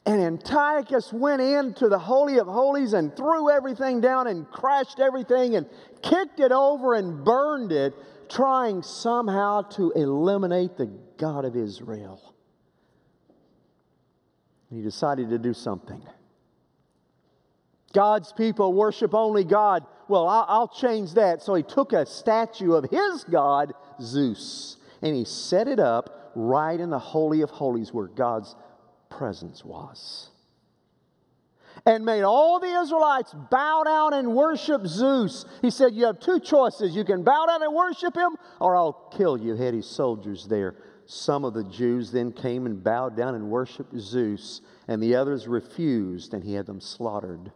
And 0.05 0.21
Antiochus 0.21 1.11
went 1.11 1.41
into 1.41 1.89
the 1.89 1.99
Holy 1.99 2.39
of 2.39 2.47
Holies 2.47 2.93
and 2.93 3.15
threw 3.15 3.49
everything 3.49 4.01
down 4.01 4.27
and 4.27 4.49
crashed 4.49 4.99
everything 4.99 5.55
and 5.55 5.67
kicked 6.01 6.39
it 6.39 6.51
over 6.51 6.95
and 6.95 7.23
burned 7.23 7.71
it, 7.71 7.93
trying 8.29 8.81
somehow 8.81 9.63
to 9.63 9.91
eliminate 9.91 10.77
the 10.77 10.87
God 11.17 11.45
of 11.45 11.55
Israel. 11.55 12.33
He 14.69 14.81
decided 14.81 15.29
to 15.31 15.37
do 15.37 15.53
something. 15.53 16.01
God's 17.93 18.31
people 18.31 18.73
worship 18.73 19.13
only 19.13 19.43
God. 19.43 19.85
Well, 20.07 20.27
I'll, 20.27 20.45
I'll, 20.47 20.67
change 20.67 21.15
that. 21.15 21.41
So 21.41 21.55
he 21.55 21.63
took 21.63 21.91
a 21.91 22.05
statue 22.05 22.73
of 22.73 22.85
his 22.89 23.23
God, 23.23 23.73
Zeus, 23.99 24.77
and 25.01 25.15
he 25.15 25.25
set 25.25 25.67
it 25.67 25.79
up 25.79 26.31
right 26.35 26.79
in 26.79 26.89
the 26.89 26.99
Holy 26.99 27.41
of 27.41 27.49
Holies 27.49 27.91
where 27.91 28.07
God's 28.07 28.55
presence 29.09 29.63
was. 29.63 30.29
And 31.85 32.03
made 32.03 32.23
all 32.23 32.59
the 32.59 32.67
Israelites 32.67 33.33
bow 33.49 33.83
down 33.83 34.13
and 34.13 34.35
worship 34.35 34.85
Zeus. 34.85 35.45
He 35.61 35.69
said, 35.69 35.93
You 35.93 36.05
have 36.07 36.19
two 36.19 36.39
choices. 36.39 36.95
You 36.95 37.05
can 37.05 37.23
bow 37.23 37.45
down 37.45 37.63
and 37.63 37.73
worship 37.73 38.15
him, 38.15 38.35
or 38.59 38.75
I'll 38.75 39.09
kill 39.15 39.37
you. 39.37 39.55
Had 39.55 39.73
his 39.73 39.87
soldiers 39.87 40.45
there. 40.47 40.75
Some 41.05 41.45
of 41.45 41.53
the 41.53 41.63
Jews 41.63 42.11
then 42.11 42.31
came 42.31 42.65
and 42.65 42.83
bowed 42.83 43.15
down 43.15 43.33
and 43.33 43.49
worshiped 43.49 43.97
Zeus, 43.97 44.61
and 44.87 45.01
the 45.01 45.15
others 45.15 45.47
refused, 45.47 46.33
and 46.33 46.43
he 46.43 46.53
had 46.53 46.65
them 46.65 46.81
slaughtered. 46.81 47.51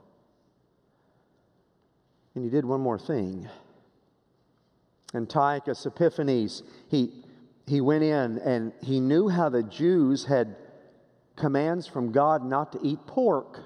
And 2.35 2.43
he 2.43 2.49
did 2.49 2.65
one 2.65 2.81
more 2.81 2.97
thing. 2.97 3.47
Antiochus 5.13 5.85
Epiphanes, 5.85 6.63
he, 6.87 7.23
he 7.67 7.81
went 7.81 8.03
in 8.03 8.39
and 8.39 8.73
he 8.81 8.99
knew 8.99 9.29
how 9.29 9.49
the 9.49 9.63
Jews 9.63 10.25
had 10.25 10.55
commands 11.35 11.87
from 11.87 12.11
God 12.11 12.43
not 12.43 12.71
to 12.73 12.79
eat 12.83 12.99
pork. 13.07 13.59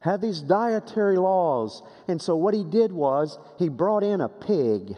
had 0.00 0.20
these 0.20 0.40
dietary 0.40 1.16
laws. 1.16 1.82
And 2.08 2.20
so 2.20 2.36
what 2.36 2.52
he 2.52 2.62
did 2.62 2.92
was 2.92 3.38
he 3.58 3.68
brought 3.68 4.02
in 4.02 4.20
a 4.20 4.28
pig 4.28 4.96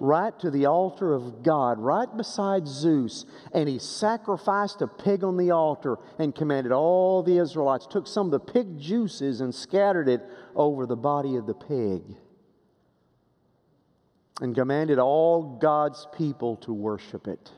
right 0.00 0.36
to 0.40 0.50
the 0.50 0.66
altar 0.66 1.12
of 1.12 1.42
God, 1.42 1.78
right 1.78 2.08
beside 2.16 2.66
Zeus, 2.66 3.26
and 3.52 3.68
he 3.68 3.78
sacrificed 3.78 4.80
a 4.80 4.88
pig 4.88 5.22
on 5.22 5.36
the 5.36 5.50
altar 5.50 5.98
and 6.18 6.34
commanded 6.34 6.72
all 6.72 7.22
the 7.22 7.36
Israelites, 7.36 7.86
took 7.86 8.06
some 8.06 8.26
of 8.26 8.32
the 8.32 8.40
pig 8.40 8.78
juices 8.78 9.42
and 9.42 9.54
scattered 9.54 10.08
it 10.08 10.22
over 10.56 10.86
the 10.86 10.96
body 10.96 11.36
of 11.36 11.46
the 11.46 11.54
pig, 11.54 12.02
and 14.40 14.54
commanded 14.54 14.98
all 14.98 15.58
God's 15.60 16.08
people 16.16 16.56
to 16.56 16.72
worship 16.72 17.28
it. 17.28 17.52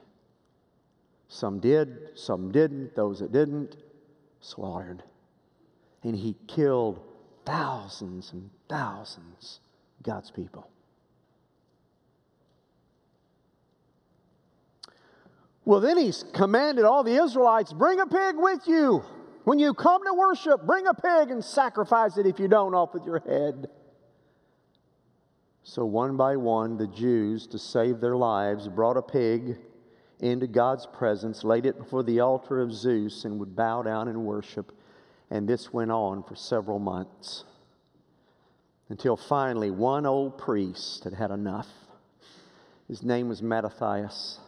Some 1.32 1.60
did, 1.60 2.10
some 2.14 2.52
didn't, 2.52 2.94
those 2.94 3.20
that 3.20 3.32
didn't, 3.32 3.76
slaughtered 4.40 5.02
and 6.02 6.16
he 6.16 6.36
killed 6.46 7.00
thousands 7.44 8.32
and 8.32 8.50
thousands 8.68 9.60
of 9.98 10.04
God's 10.04 10.30
people. 10.30 10.68
Well, 15.64 15.80
then 15.80 15.96
he's 15.96 16.24
commanded 16.34 16.84
all 16.84 17.04
the 17.04 17.22
Israelites 17.22 17.72
bring 17.72 18.00
a 18.00 18.06
pig 18.06 18.34
with 18.36 18.66
you. 18.66 19.04
When 19.44 19.58
you 19.58 19.74
come 19.74 20.04
to 20.04 20.14
worship, 20.14 20.66
bring 20.66 20.86
a 20.86 20.94
pig 20.94 21.30
and 21.30 21.44
sacrifice 21.44 22.16
it 22.16 22.26
if 22.26 22.38
you 22.38 22.48
don't, 22.48 22.74
off 22.74 22.94
with 22.94 23.04
your 23.04 23.20
head. 23.20 23.68
So, 25.64 25.84
one 25.84 26.16
by 26.16 26.36
one, 26.36 26.76
the 26.76 26.88
Jews, 26.88 27.46
to 27.48 27.58
save 27.58 28.00
their 28.00 28.16
lives, 28.16 28.68
brought 28.68 28.96
a 28.96 29.02
pig 29.02 29.56
into 30.22 30.46
God's 30.46 30.86
presence, 30.86 31.44
laid 31.44 31.66
it 31.66 31.76
before 31.76 32.02
the 32.02 32.20
altar 32.20 32.60
of 32.60 32.72
Zeus, 32.72 33.24
and 33.24 33.38
would 33.40 33.56
bow 33.56 33.82
down 33.82 34.08
and 34.08 34.24
worship. 34.24 34.72
And 35.30 35.48
this 35.48 35.72
went 35.72 35.90
on 35.90 36.22
for 36.22 36.36
several 36.36 36.78
months 36.78 37.44
until 38.88 39.16
finally 39.16 39.70
one 39.70 40.06
old 40.06 40.38
priest 40.38 41.04
had 41.04 41.14
had 41.14 41.30
enough. 41.30 41.68
His 42.88 43.02
name 43.02 43.28
was 43.28 43.42
Mattathias. 43.42 44.38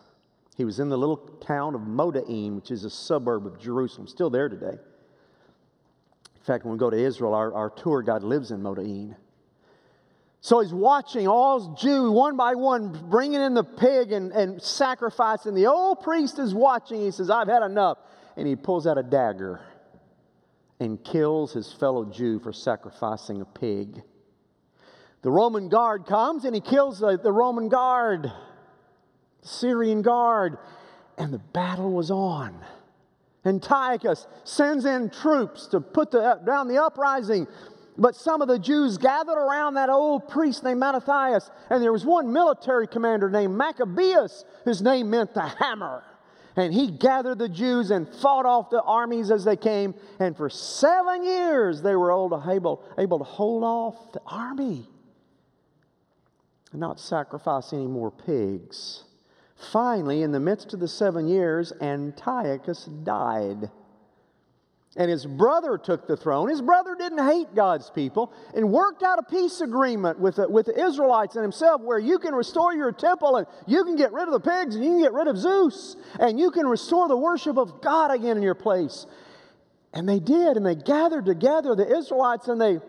He 0.56 0.64
was 0.64 0.78
in 0.78 0.90
the 0.90 0.98
little 0.98 1.16
town 1.16 1.74
of 1.74 1.80
Modain, 1.80 2.54
which 2.54 2.70
is 2.70 2.84
a 2.84 2.90
suburb 2.90 3.46
of 3.46 3.58
Jerusalem, 3.58 4.06
still 4.06 4.30
there 4.30 4.48
today. 4.48 4.78
In 6.36 6.42
fact, 6.42 6.64
when 6.64 6.72
we 6.72 6.78
go 6.78 6.90
to 6.90 6.96
Israel, 6.96 7.34
our, 7.34 7.52
our 7.52 7.70
tour 7.70 8.02
guide 8.02 8.22
lives 8.22 8.50
in 8.50 8.60
Modain. 8.60 9.16
So 10.44 10.60
he's 10.60 10.74
watching 10.74 11.26
all 11.26 11.74
Jews 11.74 12.10
one 12.10 12.36
by 12.36 12.54
one 12.54 12.88
bringing 13.08 13.40
in 13.40 13.54
the 13.54 13.64
pig 13.64 14.12
and, 14.12 14.30
and 14.30 14.60
sacrificing. 14.60 15.54
The 15.54 15.68
old 15.68 16.02
priest 16.02 16.38
is 16.38 16.52
watching. 16.52 17.00
He 17.00 17.12
says, 17.12 17.30
I've 17.30 17.48
had 17.48 17.62
enough. 17.62 17.96
And 18.36 18.46
he 18.46 18.54
pulls 18.54 18.86
out 18.86 18.98
a 18.98 19.02
dagger 19.02 19.62
and 20.80 21.02
kills 21.02 21.54
his 21.54 21.72
fellow 21.72 22.04
Jew 22.04 22.40
for 22.40 22.52
sacrificing 22.52 23.40
a 23.40 23.46
pig. 23.46 24.02
The 25.22 25.30
Roman 25.30 25.70
guard 25.70 26.04
comes 26.04 26.44
and 26.44 26.54
he 26.54 26.60
kills 26.60 26.98
the, 26.98 27.16
the 27.16 27.32
Roman 27.32 27.70
guard, 27.70 28.24
the 29.40 29.48
Syrian 29.48 30.02
guard, 30.02 30.58
and 31.16 31.32
the 31.32 31.38
battle 31.38 31.90
was 31.90 32.10
on. 32.10 32.62
Antiochus 33.46 34.26
sends 34.44 34.84
in 34.84 35.08
troops 35.08 35.68
to 35.68 35.80
put 35.80 36.10
the, 36.10 36.38
down 36.44 36.68
the 36.68 36.82
uprising, 36.82 37.46
but 37.96 38.16
some 38.16 38.42
of 38.42 38.48
the 38.48 38.58
Jews 38.58 38.98
gathered 38.98 39.38
around 39.38 39.74
that 39.74 39.88
old 39.88 40.28
priest 40.28 40.64
named 40.64 40.80
Mattathias, 40.80 41.50
and 41.70 41.82
there 41.82 41.92
was 41.92 42.04
one 42.04 42.32
military 42.32 42.86
commander 42.86 43.30
named 43.30 43.56
Maccabeus, 43.56 44.44
whose 44.64 44.82
name 44.82 45.10
meant 45.10 45.34
the 45.34 45.42
hammer. 45.42 46.02
And 46.56 46.72
he 46.72 46.90
gathered 46.90 47.38
the 47.38 47.48
Jews 47.48 47.90
and 47.90 48.08
fought 48.08 48.46
off 48.46 48.70
the 48.70 48.82
armies 48.82 49.30
as 49.30 49.44
they 49.44 49.56
came. 49.56 49.94
And 50.20 50.36
for 50.36 50.48
seven 50.48 51.24
years, 51.24 51.82
they 51.82 51.96
were 51.96 52.12
able, 52.12 52.84
able 52.96 53.18
to 53.18 53.24
hold 53.24 53.64
off 53.64 54.12
the 54.12 54.20
army 54.24 54.88
and 56.70 56.80
not 56.80 57.00
sacrifice 57.00 57.72
any 57.72 57.86
more 57.86 58.10
pigs. 58.10 59.04
Finally, 59.72 60.22
in 60.22 60.30
the 60.30 60.40
midst 60.40 60.74
of 60.74 60.80
the 60.80 60.88
seven 60.88 61.26
years, 61.26 61.72
Antiochus 61.80 62.84
died 62.84 63.70
and 64.96 65.10
his 65.10 65.26
brother 65.26 65.76
took 65.76 66.06
the 66.06 66.16
throne. 66.16 66.48
His 66.48 66.62
brother 66.62 66.94
didn't 66.94 67.26
hate 67.26 67.54
God's 67.54 67.90
people 67.90 68.32
and 68.54 68.70
worked 68.70 69.02
out 69.02 69.18
a 69.18 69.22
peace 69.22 69.60
agreement 69.60 70.20
with 70.20 70.36
the, 70.36 70.48
with 70.48 70.66
the 70.66 70.84
Israelites 70.86 71.34
and 71.34 71.42
himself 71.42 71.80
where 71.80 71.98
you 71.98 72.18
can 72.18 72.34
restore 72.34 72.72
your 72.72 72.92
temple 72.92 73.36
and 73.36 73.46
you 73.66 73.82
can 73.84 73.96
get 73.96 74.12
rid 74.12 74.28
of 74.28 74.32
the 74.32 74.40
pigs 74.40 74.76
and 74.76 74.84
you 74.84 74.90
can 74.90 75.02
get 75.02 75.12
rid 75.12 75.26
of 75.26 75.36
Zeus 75.36 75.96
and 76.20 76.38
you 76.38 76.50
can 76.50 76.66
restore 76.66 77.08
the 77.08 77.16
worship 77.16 77.58
of 77.58 77.82
God 77.82 78.12
again 78.12 78.36
in 78.36 78.42
your 78.42 78.54
place. 78.54 79.06
And 79.92 80.08
they 80.08 80.18
did, 80.18 80.56
and 80.56 80.66
they 80.66 80.74
gathered 80.74 81.24
together, 81.24 81.76
the 81.76 81.96
Israelites, 81.96 82.48
and 82.48 82.60
they 82.60 82.80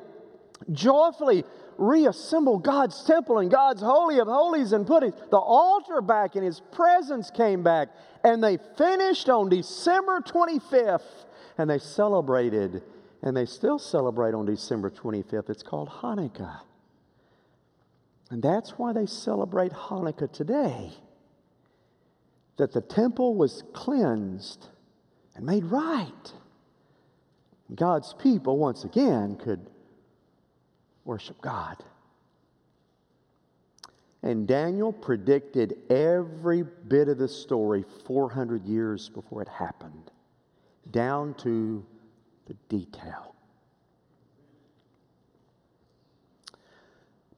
joyfully 0.72 1.44
reassembled 1.78 2.64
God's 2.64 3.04
temple 3.04 3.38
and 3.38 3.52
God's 3.52 3.82
Holy 3.82 4.18
of 4.20 4.28
Holies 4.28 4.72
and 4.72 4.88
put 4.88 5.04
the 5.30 5.38
altar 5.38 6.02
back, 6.02 6.36
and 6.36 6.44
His 6.44 6.62
presence 6.72 7.30
came 7.30 7.62
back. 7.62 7.90
And 8.24 8.44
they 8.44 8.58
finished 8.76 9.30
on 9.30 9.50
December 9.50 10.20
25th 10.22 11.26
and 11.58 11.70
they 11.70 11.80
celebrated, 11.80 12.84
and 13.22 13.36
they 13.36 13.46
still 13.46 13.80
celebrate 13.80 14.34
on 14.34 14.46
December 14.46 14.90
25th. 14.90 15.50
It's 15.50 15.64
called 15.64 15.90
Hanukkah. 15.90 16.60
And 18.30 18.42
that's 18.42 18.72
why 18.72 18.94
they 18.94 19.06
celebrate 19.06 19.72
Hanukkah 19.72 20.32
today. 20.32 20.92
That 22.58 22.74
the 22.74 22.82
temple 22.82 23.36
was 23.36 23.64
cleansed 23.74 24.68
and 25.36 25.46
made 25.46 25.66
right. 25.66 26.34
God's 27.74 28.14
people, 28.14 28.58
once 28.58 28.84
again, 28.84 29.36
could 29.36 29.70
worship 31.04 31.42
God. 31.42 31.84
And 34.24 34.48
Daniel 34.48 34.92
predicted 34.92 35.76
every 35.90 36.64
bit 36.64 37.10
of 37.10 37.18
the 37.18 37.28
story 37.28 37.86
400 38.06 38.66
years 38.66 39.10
before 39.10 39.42
it 39.42 39.48
happened 39.48 40.12
down 40.92 41.34
to 41.36 41.86
the 42.48 42.54
detail. 42.70 43.36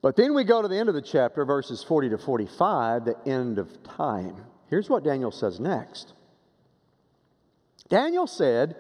But 0.02 0.16
then 0.16 0.34
we 0.34 0.44
go 0.44 0.62
to 0.62 0.68
the 0.68 0.78
end 0.78 0.90
of 0.90 0.96
the 0.96 1.02
chapter, 1.02 1.44
verses 1.44 1.84
40 1.84 2.10
to 2.10 2.18
45, 2.18 3.06
the 3.06 3.18
end 3.26 3.58
of 3.58 3.84
time. 3.84 4.38
Here's 4.70 4.90
what 4.90 5.04
Daniel 5.04 5.32
says 5.32 5.60
next. 5.60 6.14
Daniel 7.90 8.28
said, 8.28 8.76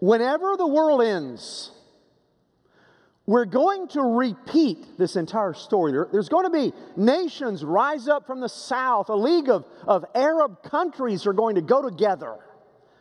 Whenever 0.00 0.56
the 0.56 0.66
world 0.66 1.02
ends, 1.02 1.72
we're 3.26 3.44
going 3.44 3.88
to 3.88 4.02
repeat 4.02 4.98
this 4.98 5.16
entire 5.16 5.52
story. 5.52 5.92
There, 5.92 6.08
there's 6.10 6.28
going 6.28 6.44
to 6.44 6.50
be 6.50 6.72
nations 6.96 7.64
rise 7.64 8.08
up 8.08 8.26
from 8.26 8.40
the 8.40 8.48
south. 8.48 9.08
A 9.08 9.14
league 9.14 9.50
of, 9.50 9.66
of 9.86 10.04
Arab 10.14 10.62
countries 10.62 11.26
are 11.26 11.32
going 11.32 11.56
to 11.56 11.60
go 11.60 11.82
together 11.82 12.38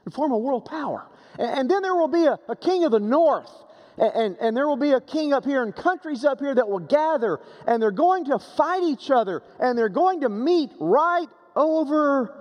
and 0.05 0.13
form 0.13 0.31
a 0.31 0.37
world 0.37 0.65
power. 0.65 1.05
And, 1.37 1.59
and 1.59 1.69
then 1.69 1.81
there 1.81 1.95
will 1.95 2.07
be 2.07 2.25
a, 2.25 2.37
a 2.47 2.55
king 2.55 2.83
of 2.83 2.91
the 2.91 2.99
north. 2.99 3.51
And, 3.97 4.13
and, 4.15 4.37
and, 4.39 4.57
there 4.57 4.67
will 4.67 4.77
be 4.77 4.91
a 4.91 5.01
king 5.01 5.33
up 5.33 5.43
here 5.43 5.61
and 5.61 5.75
countries 5.75 6.23
up 6.23 6.39
here 6.39 6.55
that 6.55 6.69
will 6.69 6.79
gather 6.79 7.39
and 7.67 7.81
they're 7.81 7.91
going 7.91 8.25
to 8.25 8.39
fight 8.39 8.83
each 8.83 9.11
other 9.11 9.43
and 9.59 9.77
they're 9.77 9.89
going 9.89 10.21
to 10.21 10.29
meet 10.29 10.71
right 10.79 11.27
over 11.55 12.33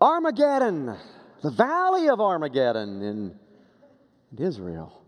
Armageddon, 0.00 0.94
the 1.42 1.50
valley 1.50 2.10
of 2.10 2.20
Armageddon 2.20 3.02
in, 3.02 3.38
in 4.36 4.44
Israel. 4.44 5.02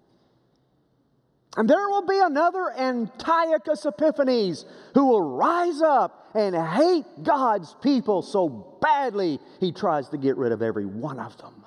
And 1.57 1.69
there 1.69 1.89
will 1.89 2.07
be 2.07 2.19
another 2.19 2.71
Antiochus 2.71 3.85
Epiphanes 3.85 4.65
who 4.95 5.07
will 5.07 5.37
rise 5.37 5.83
up 5.83 6.18
and 6.39 6.55
hate 6.55 7.25
God's 7.25 7.75
people 7.83 8.23
so 8.23 8.79
badly 8.81 9.41
he 9.59 9.73
tries 9.73 10.09
to 10.11 10.17
get 10.17 10.37
rid 10.37 10.53
of 10.53 10.63
every 10.63 10.87
one 10.87 11.19
of 11.19 11.37
them. 11.39 11.65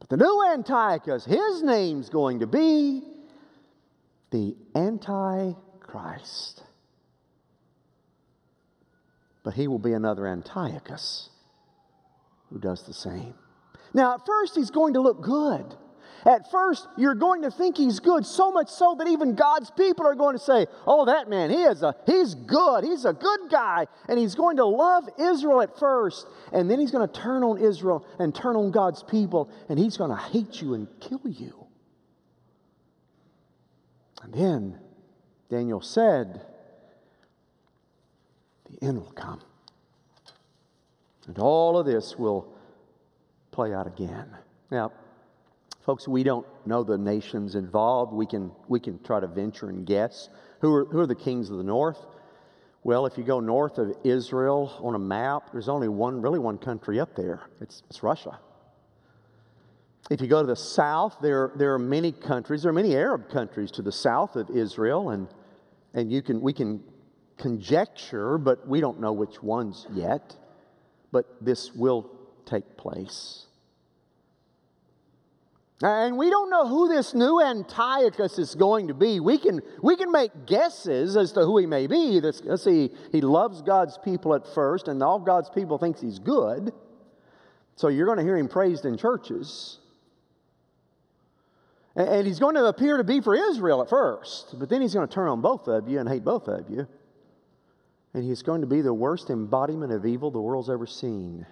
But 0.00 0.08
the 0.08 0.16
new 0.16 0.44
Antiochus, 0.52 1.24
his 1.24 1.62
name's 1.62 2.08
going 2.08 2.40
to 2.40 2.48
be 2.48 3.02
the 4.32 4.56
Antichrist. 4.74 6.64
But 9.44 9.54
he 9.54 9.68
will 9.68 9.78
be 9.78 9.92
another 9.92 10.26
Antiochus 10.26 11.30
who 12.50 12.58
does 12.58 12.82
the 12.82 12.92
same. 12.92 13.34
Now, 13.94 14.14
at 14.14 14.26
first, 14.26 14.56
he's 14.56 14.70
going 14.70 14.94
to 14.94 15.00
look 15.00 15.22
good. 15.22 15.76
At 16.24 16.50
first, 16.50 16.86
you're 16.96 17.16
going 17.16 17.42
to 17.42 17.50
think 17.50 17.76
he's 17.76 17.98
good, 17.98 18.24
so 18.24 18.52
much 18.52 18.68
so 18.68 18.94
that 18.98 19.08
even 19.08 19.34
God's 19.34 19.70
people 19.72 20.06
are 20.06 20.14
going 20.14 20.38
to 20.38 20.42
say, 20.42 20.66
Oh, 20.86 21.06
that 21.06 21.28
man, 21.28 21.50
he 21.50 21.62
is 21.62 21.82
a 21.82 21.96
he's 22.06 22.34
good. 22.34 22.84
He's 22.84 23.04
a 23.04 23.12
good 23.12 23.40
guy. 23.50 23.86
And 24.08 24.18
he's 24.18 24.36
going 24.36 24.56
to 24.58 24.64
love 24.64 25.08
Israel 25.18 25.60
at 25.60 25.78
first. 25.78 26.26
And 26.52 26.70
then 26.70 26.78
he's 26.78 26.92
going 26.92 27.08
to 27.08 27.20
turn 27.20 27.42
on 27.42 27.58
Israel 27.58 28.06
and 28.20 28.32
turn 28.32 28.54
on 28.54 28.70
God's 28.70 29.02
people, 29.02 29.50
and 29.68 29.78
he's 29.78 29.96
going 29.96 30.10
to 30.10 30.16
hate 30.16 30.62
you 30.62 30.74
and 30.74 30.86
kill 31.00 31.22
you. 31.24 31.66
And 34.22 34.32
then 34.32 34.78
Daniel 35.50 35.80
said, 35.80 36.40
The 38.70 38.86
end 38.86 38.98
will 38.98 39.12
come. 39.12 39.40
And 41.26 41.38
all 41.38 41.76
of 41.78 41.86
this 41.86 42.16
will 42.16 42.52
play 43.50 43.74
out 43.74 43.86
again. 43.86 44.28
Now, 44.70 44.92
Folks, 45.84 46.06
we 46.06 46.22
don't 46.22 46.46
know 46.64 46.84
the 46.84 46.96
nations 46.96 47.56
involved. 47.56 48.12
We 48.12 48.26
can, 48.26 48.52
we 48.68 48.78
can 48.78 49.02
try 49.02 49.18
to 49.18 49.26
venture 49.26 49.68
and 49.68 49.84
guess. 49.84 50.28
Who 50.60 50.72
are, 50.72 50.84
who 50.84 51.00
are 51.00 51.06
the 51.06 51.14
kings 51.14 51.50
of 51.50 51.58
the 51.58 51.64
north? 51.64 51.98
Well, 52.84 53.06
if 53.06 53.18
you 53.18 53.24
go 53.24 53.40
north 53.40 53.78
of 53.78 53.94
Israel 54.04 54.78
on 54.82 54.94
a 54.94 54.98
map, 54.98 55.50
there's 55.52 55.68
only 55.68 55.88
one, 55.88 56.22
really 56.22 56.38
one 56.38 56.58
country 56.58 57.00
up 57.00 57.16
there. 57.16 57.42
It's, 57.60 57.82
it's 57.90 58.02
Russia. 58.02 58.38
If 60.10 60.20
you 60.20 60.26
go 60.26 60.40
to 60.40 60.46
the 60.46 60.56
south, 60.56 61.16
there, 61.20 61.52
there 61.56 61.74
are 61.74 61.78
many 61.78 62.12
countries, 62.12 62.62
there 62.62 62.70
are 62.70 62.74
many 62.74 62.94
Arab 62.94 63.30
countries 63.30 63.70
to 63.72 63.82
the 63.82 63.92
south 63.92 64.36
of 64.36 64.50
Israel, 64.50 65.10
and, 65.10 65.28
and 65.94 66.12
you 66.12 66.22
can, 66.22 66.40
we 66.40 66.52
can 66.52 66.82
conjecture, 67.38 68.38
but 68.38 68.68
we 68.68 68.80
don't 68.80 69.00
know 69.00 69.12
which 69.12 69.42
ones 69.42 69.86
yet. 69.92 70.36
But 71.12 71.26
this 71.40 71.72
will 71.72 72.10
take 72.46 72.76
place. 72.76 73.46
And 75.82 76.16
we 76.16 76.30
don't 76.30 76.48
know 76.48 76.68
who 76.68 76.88
this 76.88 77.12
new 77.12 77.40
Antiochus 77.40 78.38
is 78.38 78.54
going 78.54 78.86
to 78.86 78.94
be. 78.94 79.18
We 79.18 79.36
can, 79.36 79.60
we 79.82 79.96
can 79.96 80.12
make 80.12 80.46
guesses 80.46 81.16
as 81.16 81.32
to 81.32 81.40
who 81.40 81.58
he 81.58 81.66
may 81.66 81.88
be. 81.88 82.20
let's 82.20 82.62
see, 82.62 82.90
he 83.10 83.20
loves 83.20 83.62
God's 83.62 83.98
people 83.98 84.34
at 84.36 84.46
first, 84.54 84.86
and 84.86 85.02
all 85.02 85.18
God's 85.18 85.50
people 85.50 85.78
thinks 85.78 86.00
he's 86.00 86.20
good. 86.20 86.72
So 87.74 87.88
you're 87.88 88.06
going 88.06 88.18
to 88.18 88.24
hear 88.24 88.36
him 88.36 88.46
praised 88.46 88.84
in 88.84 88.96
churches. 88.96 89.80
And, 91.96 92.08
and 92.08 92.26
he's 92.28 92.38
going 92.38 92.54
to 92.54 92.66
appear 92.66 92.98
to 92.98 93.04
be 93.04 93.20
for 93.20 93.34
Israel 93.34 93.82
at 93.82 93.90
first, 93.90 94.56
but 94.60 94.68
then 94.68 94.82
he's 94.82 94.94
going 94.94 95.08
to 95.08 95.12
turn 95.12 95.26
on 95.26 95.40
both 95.40 95.66
of 95.66 95.88
you 95.88 95.98
and 95.98 96.08
hate 96.08 96.24
both 96.24 96.46
of 96.46 96.70
you. 96.70 96.86
And 98.14 98.22
he's 98.22 98.42
going 98.42 98.60
to 98.60 98.68
be 98.68 98.82
the 98.82 98.94
worst 98.94 99.30
embodiment 99.30 99.90
of 99.90 100.06
evil 100.06 100.30
the 100.30 100.40
world's 100.40 100.70
ever 100.70 100.86
seen. 100.86 101.44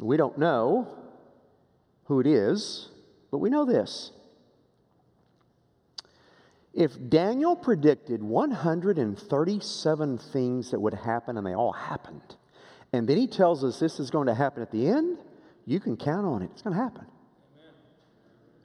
We 0.00 0.16
don't 0.16 0.38
know 0.38 0.88
who 2.04 2.20
it 2.20 2.26
is, 2.26 2.88
but 3.30 3.38
we 3.38 3.50
know 3.50 3.64
this. 3.64 4.12
If 6.74 6.92
Daniel 7.08 7.54
predicted 7.54 8.22
137 8.22 10.18
things 10.18 10.70
that 10.70 10.80
would 10.80 10.94
happen 10.94 11.36
and 11.36 11.46
they 11.46 11.54
all 11.54 11.72
happened, 11.72 12.36
and 12.92 13.06
then 13.06 13.18
he 13.18 13.26
tells 13.26 13.62
us 13.62 13.78
this 13.78 14.00
is 14.00 14.10
going 14.10 14.26
to 14.26 14.34
happen 14.34 14.62
at 14.62 14.70
the 14.70 14.88
end, 14.88 15.18
you 15.66 15.80
can 15.80 15.96
count 15.96 16.26
on 16.26 16.42
it. 16.42 16.50
It's 16.52 16.62
going 16.62 16.74
to 16.74 16.82
happen. 16.82 17.06
Amen. 17.58 17.74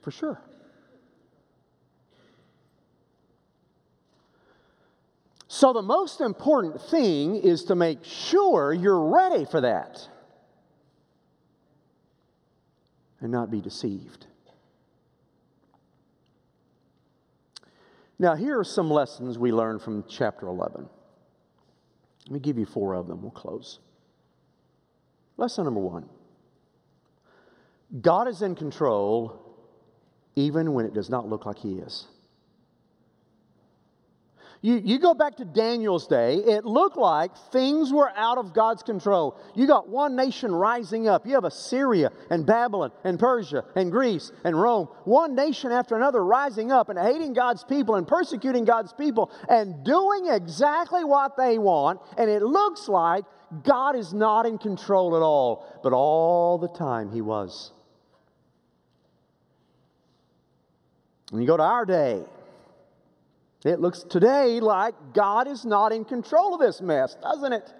For 0.00 0.10
sure. 0.10 0.40
So, 5.50 5.72
the 5.72 5.82
most 5.82 6.20
important 6.20 6.80
thing 6.80 7.36
is 7.36 7.64
to 7.64 7.74
make 7.74 8.04
sure 8.04 8.72
you're 8.72 9.10
ready 9.10 9.44
for 9.44 9.62
that 9.62 10.08
and 13.20 13.32
not 13.32 13.50
be 13.50 13.60
deceived. 13.60 14.26
Now, 18.18 18.34
here 18.34 18.58
are 18.58 18.64
some 18.64 18.90
lessons 18.90 19.38
we 19.38 19.52
learned 19.52 19.80
from 19.80 20.04
chapter 20.08 20.48
11. 20.48 20.88
Let 22.26 22.32
me 22.32 22.40
give 22.40 22.58
you 22.58 22.66
four 22.66 22.94
of 22.94 23.06
them. 23.06 23.22
We'll 23.22 23.30
close. 23.30 23.78
Lesson 25.36 25.64
number 25.64 25.80
one 25.80 26.08
God 28.02 28.28
is 28.28 28.42
in 28.42 28.54
control 28.54 29.44
even 30.36 30.72
when 30.74 30.84
it 30.84 30.94
does 30.94 31.08
not 31.08 31.28
look 31.28 31.46
like 31.46 31.58
He 31.58 31.74
is. 31.74 32.06
You, 34.60 34.80
you 34.84 34.98
go 34.98 35.14
back 35.14 35.36
to 35.36 35.44
Daniel's 35.44 36.08
day, 36.08 36.34
it 36.34 36.64
looked 36.64 36.96
like 36.96 37.30
things 37.52 37.92
were 37.92 38.10
out 38.16 38.38
of 38.38 38.52
God's 38.52 38.82
control. 38.82 39.38
You 39.54 39.68
got 39.68 39.88
one 39.88 40.16
nation 40.16 40.52
rising 40.52 41.06
up. 41.06 41.26
You 41.26 41.34
have 41.34 41.44
Assyria 41.44 42.10
and 42.28 42.44
Babylon 42.44 42.90
and 43.04 43.20
Persia 43.20 43.64
and 43.76 43.92
Greece 43.92 44.32
and 44.42 44.60
Rome. 44.60 44.88
One 45.04 45.36
nation 45.36 45.70
after 45.70 45.94
another 45.94 46.24
rising 46.24 46.72
up 46.72 46.88
and 46.88 46.98
hating 46.98 47.34
God's 47.34 47.62
people 47.62 47.94
and 47.94 48.06
persecuting 48.06 48.64
God's 48.64 48.92
people 48.92 49.30
and 49.48 49.84
doing 49.84 50.26
exactly 50.26 51.04
what 51.04 51.36
they 51.36 51.58
want. 51.58 52.00
And 52.16 52.28
it 52.28 52.42
looks 52.42 52.88
like 52.88 53.24
God 53.62 53.94
is 53.94 54.12
not 54.12 54.44
in 54.44 54.58
control 54.58 55.16
at 55.16 55.22
all. 55.22 55.80
But 55.84 55.92
all 55.92 56.58
the 56.58 56.68
time, 56.68 57.12
He 57.12 57.20
was. 57.20 57.70
When 61.30 61.42
you 61.42 61.46
go 61.46 61.56
to 61.56 61.62
our 61.62 61.84
day, 61.84 62.24
it 63.64 63.80
looks 63.80 64.04
today 64.04 64.60
like 64.60 64.94
God 65.14 65.48
is 65.48 65.64
not 65.64 65.92
in 65.92 66.04
control 66.04 66.54
of 66.54 66.60
this 66.60 66.80
mess, 66.80 67.16
doesn't 67.16 67.52
it? 67.52 67.72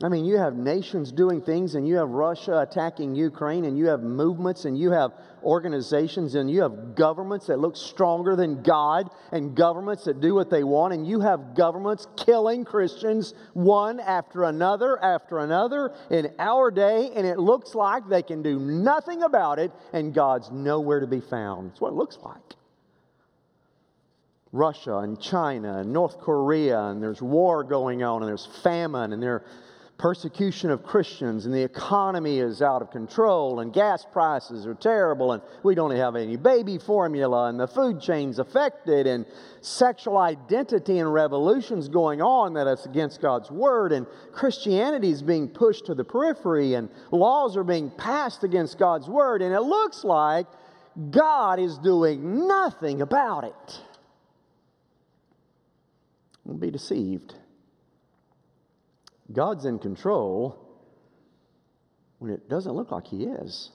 I 0.00 0.08
mean, 0.08 0.24
you 0.24 0.36
have 0.36 0.54
nations 0.54 1.10
doing 1.10 1.42
things, 1.42 1.74
and 1.74 1.86
you 1.86 1.96
have 1.96 2.10
Russia 2.10 2.60
attacking 2.60 3.16
Ukraine, 3.16 3.64
and 3.64 3.76
you 3.76 3.86
have 3.86 4.00
movements, 4.00 4.64
and 4.64 4.78
you 4.78 4.92
have 4.92 5.10
organizations, 5.42 6.36
and 6.36 6.48
you 6.48 6.62
have 6.62 6.94
governments 6.94 7.48
that 7.48 7.58
look 7.58 7.76
stronger 7.76 8.36
than 8.36 8.62
God, 8.62 9.10
and 9.32 9.56
governments 9.56 10.04
that 10.04 10.20
do 10.20 10.36
what 10.36 10.50
they 10.50 10.62
want, 10.62 10.94
and 10.94 11.04
you 11.04 11.18
have 11.18 11.56
governments 11.56 12.06
killing 12.16 12.64
Christians 12.64 13.34
one 13.54 13.98
after 13.98 14.44
another 14.44 15.02
after 15.02 15.38
another 15.38 15.92
in 16.10 16.32
our 16.38 16.70
day, 16.70 17.10
and 17.16 17.26
it 17.26 17.40
looks 17.40 17.74
like 17.74 18.08
they 18.08 18.22
can 18.22 18.40
do 18.40 18.60
nothing 18.60 19.24
about 19.24 19.58
it, 19.58 19.72
and 19.92 20.14
God's 20.14 20.48
nowhere 20.52 21.00
to 21.00 21.08
be 21.08 21.20
found. 21.20 21.70
That's 21.70 21.80
what 21.80 21.88
it 21.88 21.96
looks 21.96 22.18
like. 22.22 22.57
Russia 24.52 24.98
and 24.98 25.20
China 25.20 25.78
and 25.78 25.92
North 25.92 26.18
Korea, 26.18 26.80
and 26.84 27.02
there's 27.02 27.22
war 27.22 27.64
going 27.64 28.02
on, 28.02 28.22
and 28.22 28.28
there's 28.28 28.46
famine, 28.62 29.12
and 29.12 29.22
there's 29.22 29.42
persecution 29.98 30.70
of 30.70 30.84
Christians, 30.84 31.44
and 31.44 31.52
the 31.52 31.62
economy 31.62 32.38
is 32.38 32.62
out 32.62 32.82
of 32.82 32.90
control, 32.92 33.58
and 33.58 33.72
gas 33.72 34.06
prices 34.10 34.64
are 34.64 34.74
terrible, 34.74 35.32
and 35.32 35.42
we 35.64 35.74
don't 35.74 35.90
have 35.90 36.14
any 36.14 36.36
baby 36.36 36.78
formula, 36.78 37.48
and 37.48 37.58
the 37.58 37.66
food 37.66 38.00
chain's 38.00 38.38
affected, 38.38 39.08
and 39.08 39.26
sexual 39.60 40.16
identity 40.16 41.00
and 41.00 41.12
revolutions 41.12 41.88
going 41.88 42.22
on 42.22 42.54
that 42.54 42.68
is 42.68 42.86
against 42.86 43.20
God's 43.20 43.50
word, 43.50 43.90
and 43.90 44.06
Christianity 44.30 45.10
is 45.10 45.20
being 45.20 45.48
pushed 45.48 45.86
to 45.86 45.96
the 45.96 46.04
periphery, 46.04 46.74
and 46.74 46.88
laws 47.10 47.56
are 47.56 47.64
being 47.64 47.90
passed 47.90 48.44
against 48.44 48.78
God's 48.78 49.08
word, 49.08 49.42
and 49.42 49.52
it 49.52 49.62
looks 49.62 50.04
like 50.04 50.46
God 51.10 51.58
is 51.58 51.76
doing 51.78 52.46
nothing 52.46 53.02
about 53.02 53.42
it. 53.42 53.80
Don't 56.48 56.58
be 56.58 56.70
deceived. 56.70 57.34
God's 59.30 59.66
in 59.66 59.78
control 59.78 60.58
when 62.18 62.32
it 62.32 62.48
doesn't 62.48 62.72
look 62.72 62.90
like 62.90 63.06
He 63.06 63.24
is. 63.24 63.70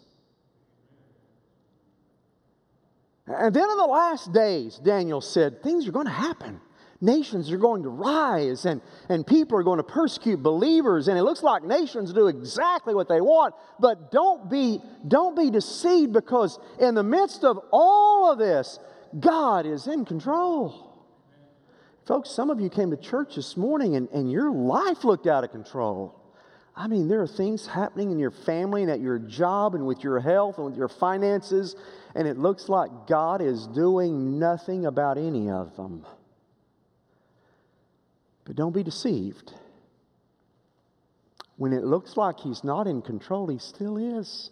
And 3.27 3.55
then 3.55 3.69
in 3.69 3.77
the 3.77 3.85
last 3.85 4.33
days, 4.33 4.81
Daniel 4.83 5.21
said, 5.21 5.61
things 5.61 5.87
are 5.87 5.91
going 5.91 6.07
to 6.07 6.11
happen. 6.11 6.59
Nations 6.99 7.51
are 7.51 7.57
going 7.57 7.83
to 7.83 7.89
rise, 7.89 8.65
and, 8.65 8.81
and 9.07 9.27
people 9.27 9.57
are 9.57 9.63
going 9.63 9.77
to 9.77 9.83
persecute 9.83 10.41
believers. 10.41 11.07
And 11.07 11.17
it 11.17 11.23
looks 11.23 11.43
like 11.43 11.63
nations 11.63 12.11
do 12.11 12.27
exactly 12.27 12.95
what 12.95 13.07
they 13.07 13.21
want. 13.21 13.53
But 13.79 14.11
don't 14.11 14.49
be, 14.49 14.81
don't 15.07 15.37
be 15.37 15.51
deceived 15.51 16.11
because 16.11 16.57
in 16.79 16.95
the 16.95 17.03
midst 17.03 17.43
of 17.43 17.59
all 17.71 18.31
of 18.31 18.39
this, 18.39 18.79
God 19.19 19.67
is 19.67 19.85
in 19.85 20.05
control. 20.05 20.82
Folks, 22.05 22.29
some 22.29 22.49
of 22.49 22.59
you 22.59 22.69
came 22.69 22.91
to 22.91 22.97
church 22.97 23.35
this 23.35 23.55
morning 23.55 23.95
and, 23.95 24.09
and 24.09 24.29
your 24.29 24.51
life 24.51 25.03
looked 25.05 25.25
out 25.25 25.43
of 25.43 25.51
control. 25.51 26.19
I 26.75 26.87
mean, 26.87 27.07
there 27.07 27.21
are 27.21 27.27
things 27.27 27.67
happening 27.67 28.11
in 28.11 28.19
your 28.19 28.31
family 28.31 28.81
and 28.81 28.91
at 28.91 28.99
your 28.99 29.19
job 29.19 29.75
and 29.75 29.85
with 29.85 30.03
your 30.03 30.19
health 30.19 30.57
and 30.57 30.65
with 30.65 30.75
your 30.75 30.89
finances, 30.89 31.75
and 32.15 32.27
it 32.27 32.37
looks 32.37 32.67
like 32.67 32.89
God 33.07 33.41
is 33.41 33.67
doing 33.67 34.39
nothing 34.39 34.85
about 34.85 35.17
any 35.17 35.49
of 35.49 35.75
them. 35.75 36.05
But 38.43 38.55
don't 38.55 38.73
be 38.73 38.83
deceived. 38.83 39.53
When 41.57 41.71
it 41.71 41.83
looks 41.83 42.17
like 42.17 42.39
He's 42.39 42.63
not 42.63 42.87
in 42.87 43.01
control, 43.01 43.47
He 43.47 43.59
still 43.59 44.19
is. 44.19 44.49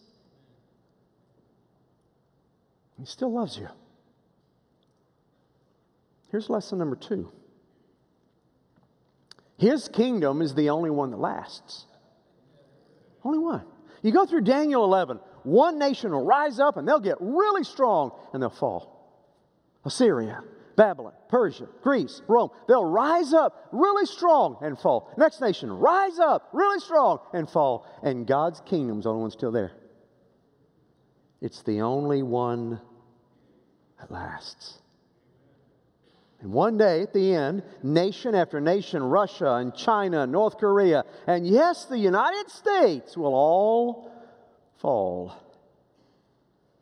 He 2.99 3.05
still 3.05 3.33
loves 3.33 3.57
you. 3.57 3.67
Here's 6.29 6.49
lesson 6.49 6.77
number 6.77 6.95
two. 6.95 7.31
His 9.61 9.87
kingdom 9.87 10.41
is 10.41 10.55
the 10.55 10.71
only 10.71 10.89
one 10.89 11.11
that 11.11 11.19
lasts. 11.19 11.85
Only 13.23 13.37
one. 13.37 13.61
You 14.01 14.11
go 14.11 14.25
through 14.25 14.41
Daniel 14.41 14.83
11, 14.83 15.19
one 15.43 15.77
nation 15.77 16.11
will 16.11 16.25
rise 16.25 16.59
up 16.59 16.77
and 16.77 16.87
they'll 16.87 16.99
get 16.99 17.17
really 17.19 17.63
strong 17.63 18.09
and 18.33 18.41
they'll 18.41 18.49
fall. 18.49 19.21
Assyria, 19.85 20.41
Babylon, 20.75 21.13
Persia, 21.29 21.67
Greece, 21.83 22.23
Rome. 22.27 22.49
They'll 22.67 22.83
rise 22.83 23.33
up 23.33 23.69
really 23.71 24.07
strong 24.07 24.57
and 24.63 24.79
fall. 24.79 25.13
Next 25.15 25.39
nation, 25.39 25.71
rise 25.71 26.17
up 26.17 26.49
really 26.53 26.79
strong 26.79 27.19
and 27.31 27.47
fall. 27.47 27.85
And 28.01 28.25
God's 28.25 28.61
kingdom's 28.61 29.03
the 29.03 29.11
only 29.11 29.21
one 29.21 29.29
still 29.29 29.51
there. 29.51 29.73
It's 31.39 31.61
the 31.61 31.81
only 31.81 32.23
one 32.23 32.81
that 33.99 34.09
lasts. 34.09 34.80
And 36.41 36.51
one 36.51 36.77
day 36.77 37.01
at 37.01 37.13
the 37.13 37.35
end, 37.35 37.63
nation 37.83 38.33
after 38.33 38.59
nation, 38.59 39.03
Russia 39.03 39.53
and 39.53 39.75
China, 39.75 40.25
North 40.25 40.57
Korea, 40.57 41.05
and 41.27 41.47
yes, 41.47 41.85
the 41.85 41.99
United 41.99 42.49
States 42.49 43.15
will 43.15 43.35
all 43.35 44.11
fall. 44.79 45.33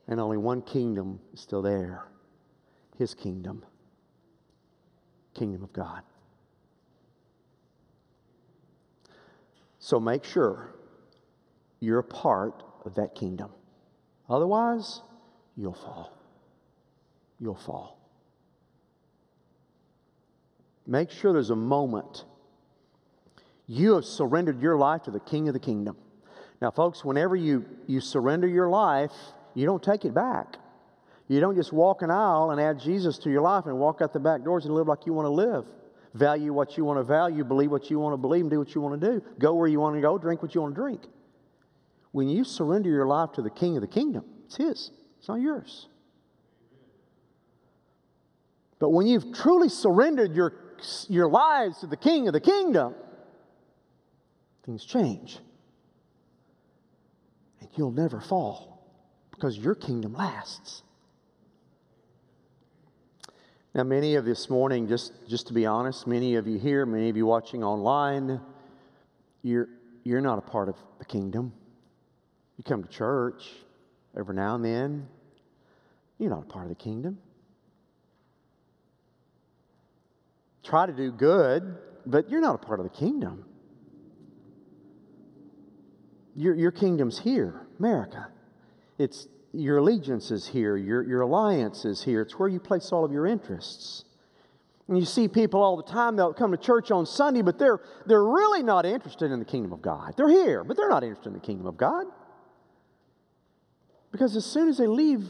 And 0.08 0.20
only 0.20 0.38
one 0.38 0.62
kingdom 0.62 1.20
is 1.34 1.42
still 1.42 1.62
there 1.62 2.06
his 2.98 3.14
kingdom, 3.14 3.64
kingdom 5.34 5.64
of 5.64 5.72
God. 5.72 6.02
So 9.80 10.00
make 10.02 10.26
sure 10.26 10.76
you're 11.80 12.00
a 12.00 12.04
part 12.04 12.62
of 12.86 12.96
that 12.96 13.16
kingdom. 13.16 13.52
Otherwise, 14.30 15.02
you'll 15.56 15.74
fall. 15.74 16.12
You'll 17.40 17.56
fall. 17.56 17.99
Make 20.90 21.12
sure 21.12 21.32
there's 21.32 21.52
a 21.52 21.56
moment 21.56 22.26
you 23.68 23.94
have 23.94 24.06
surrendered 24.06 24.60
your 24.60 24.76
life 24.76 25.04
to 25.04 25.12
the 25.12 25.20
King 25.20 25.48
of 25.48 25.54
the 25.54 25.60
kingdom. 25.60 25.96
Now, 26.60 26.72
folks, 26.72 27.06
whenever 27.06 27.36
you, 27.36 27.64
you 27.86 28.02
surrender 28.02 28.48
your 28.48 28.68
life, 28.70 29.12
you 29.54 29.68
don't 29.68 29.84
take 29.84 30.04
it 30.04 30.16
back. 30.16 30.56
You 31.28 31.40
don't 31.40 31.56
just 31.56 31.72
walk 31.72 32.02
an 32.02 32.10
aisle 32.10 32.50
and 32.50 32.60
add 32.60 32.80
Jesus 32.80 33.20
to 33.20 33.30
your 33.30 33.42
life 33.42 33.68
and 33.68 33.78
walk 33.78 34.02
out 34.02 34.14
the 34.14 34.20
back 34.20 34.44
doors 34.44 34.66
and 34.66 34.74
live 34.74 34.88
like 34.88 35.06
you 35.06 35.14
want 35.14 35.28
to 35.28 35.30
live. 35.30 35.66
Value 36.16 36.52
what 36.52 36.76
you 36.76 36.84
want 36.84 36.98
to 36.98 37.04
value, 37.04 37.44
believe 37.44 37.70
what 37.70 37.92
you 37.92 38.00
want 38.00 38.14
to 38.14 38.18
believe, 38.18 38.42
and 38.42 38.50
do 38.50 38.58
what 38.58 38.74
you 38.74 38.82
want 38.82 39.00
to 39.00 39.12
do. 39.12 39.24
Go 39.38 39.54
where 39.54 39.68
you 39.68 39.80
want 39.80 39.96
to 39.96 40.02
go, 40.02 40.18
drink 40.18 40.42
what 40.42 40.56
you 40.56 40.62
want 40.62 40.74
to 40.74 40.82
drink. 40.82 41.02
When 42.14 42.28
you 42.28 42.44
surrender 42.44 42.90
your 42.90 43.06
life 43.06 43.34
to 43.34 43.44
the 43.44 43.52
King 43.52 43.78
of 43.78 43.82
the 43.82 43.88
kingdom, 43.88 44.26
it's 44.48 44.58
His, 44.58 44.90
it's 45.20 45.28
not 45.28 45.40
yours. 45.40 45.88
But 48.80 48.90
when 48.90 49.06
you've 49.06 49.32
truly 49.36 49.70
surrendered 49.70 50.36
your, 50.36 50.54
your 51.10 51.30
lives 51.30 51.80
to 51.80 51.88
the 51.88 51.98
King 51.98 52.28
of 52.28 52.34
the 52.34 52.42
kingdom, 52.42 52.96
things 54.66 54.86
change. 54.86 55.40
And 57.60 57.70
you'll 57.76 57.92
never 57.92 58.20
fall 58.22 58.84
because 59.32 59.58
your 59.58 59.76
kingdom 59.76 60.14
lasts. 60.14 60.84
Now, 63.74 63.84
many 63.84 64.16
of 64.16 64.26
this 64.26 64.50
morning, 64.50 64.88
just, 64.88 65.14
just 65.28 65.48
to 65.48 65.54
be 65.54 65.66
honest, 65.66 66.08
many 66.08 66.36
of 66.36 66.48
you 66.48 66.58
here, 66.58 66.86
many 66.86 67.10
of 67.10 67.16
you 67.16 67.26
watching 67.26 67.64
online, 67.64 68.42
you're, 69.44 69.70
you're 70.04 70.22
not 70.22 70.40
a 70.40 70.42
part 70.42 70.70
of 70.70 70.76
the 70.98 71.06
kingdom. 71.06 71.54
You 72.58 72.64
come 72.64 72.84
to 72.84 72.90
church 72.90 73.44
every 74.18 74.36
now 74.36 74.56
and 74.56 74.66
then, 74.66 75.08
you're 76.18 76.32
not 76.32 76.44
a 76.44 76.48
part 76.48 76.66
of 76.66 76.70
the 76.70 76.84
kingdom. 76.84 77.20
Try 80.70 80.86
to 80.86 80.94
do 80.94 81.12
good, 81.12 81.78
but 82.06 82.30
you're 82.30 82.42
not 82.42 82.54
a 82.54 82.60
part 82.60 82.80
of 82.80 82.84
the 82.84 82.96
kingdom. 82.96 83.44
Your, 86.36 86.54
your 86.54 86.72
kingdom's 86.72 87.18
here, 87.18 87.66
America. 87.80 88.28
It's 89.00 89.28
your 89.52 89.80
allegiance 89.80 90.30
is 90.30 90.48
here, 90.48 90.78
your, 90.78 91.02
your 91.02 91.22
alliance 91.22 91.86
is 91.86 92.04
here. 92.04 92.22
It's 92.22 92.38
where 92.38 92.48
you 92.48 92.60
place 92.60 92.92
all 92.92 93.04
of 93.04 93.12
your 93.12 93.26
interests. 93.26 94.06
And 94.88 94.96
you 94.96 95.06
see 95.06 95.28
people 95.28 95.60
all 95.60 95.76
the 95.76 95.92
time, 95.92 96.16
they'll 96.16 96.36
come 96.36 96.52
to 96.52 96.58
church 96.58 96.92
on 96.92 97.08
Sunday, 97.08 97.42
but 97.42 97.58
they're, 97.58 97.80
they're 98.06 98.24
really 98.24 98.62
not 98.62 98.86
interested 98.86 99.32
in 99.32 99.40
the 99.40 99.46
kingdom 99.46 99.74
of 99.74 99.82
God. 99.82 100.14
They're 100.18 100.30
here, 100.30 100.64
but 100.64 100.78
they're 100.78 100.90
not 100.90 101.04
interested 101.04 101.30
in 101.30 101.34
the 101.34 101.40
kingdom 101.40 101.66
of 101.66 101.78
God. 101.78 102.06
Because 104.12 104.36
as 104.36 104.46
soon 104.46 104.70
as 104.70 104.78
they 104.78 104.88
leave 104.88 105.26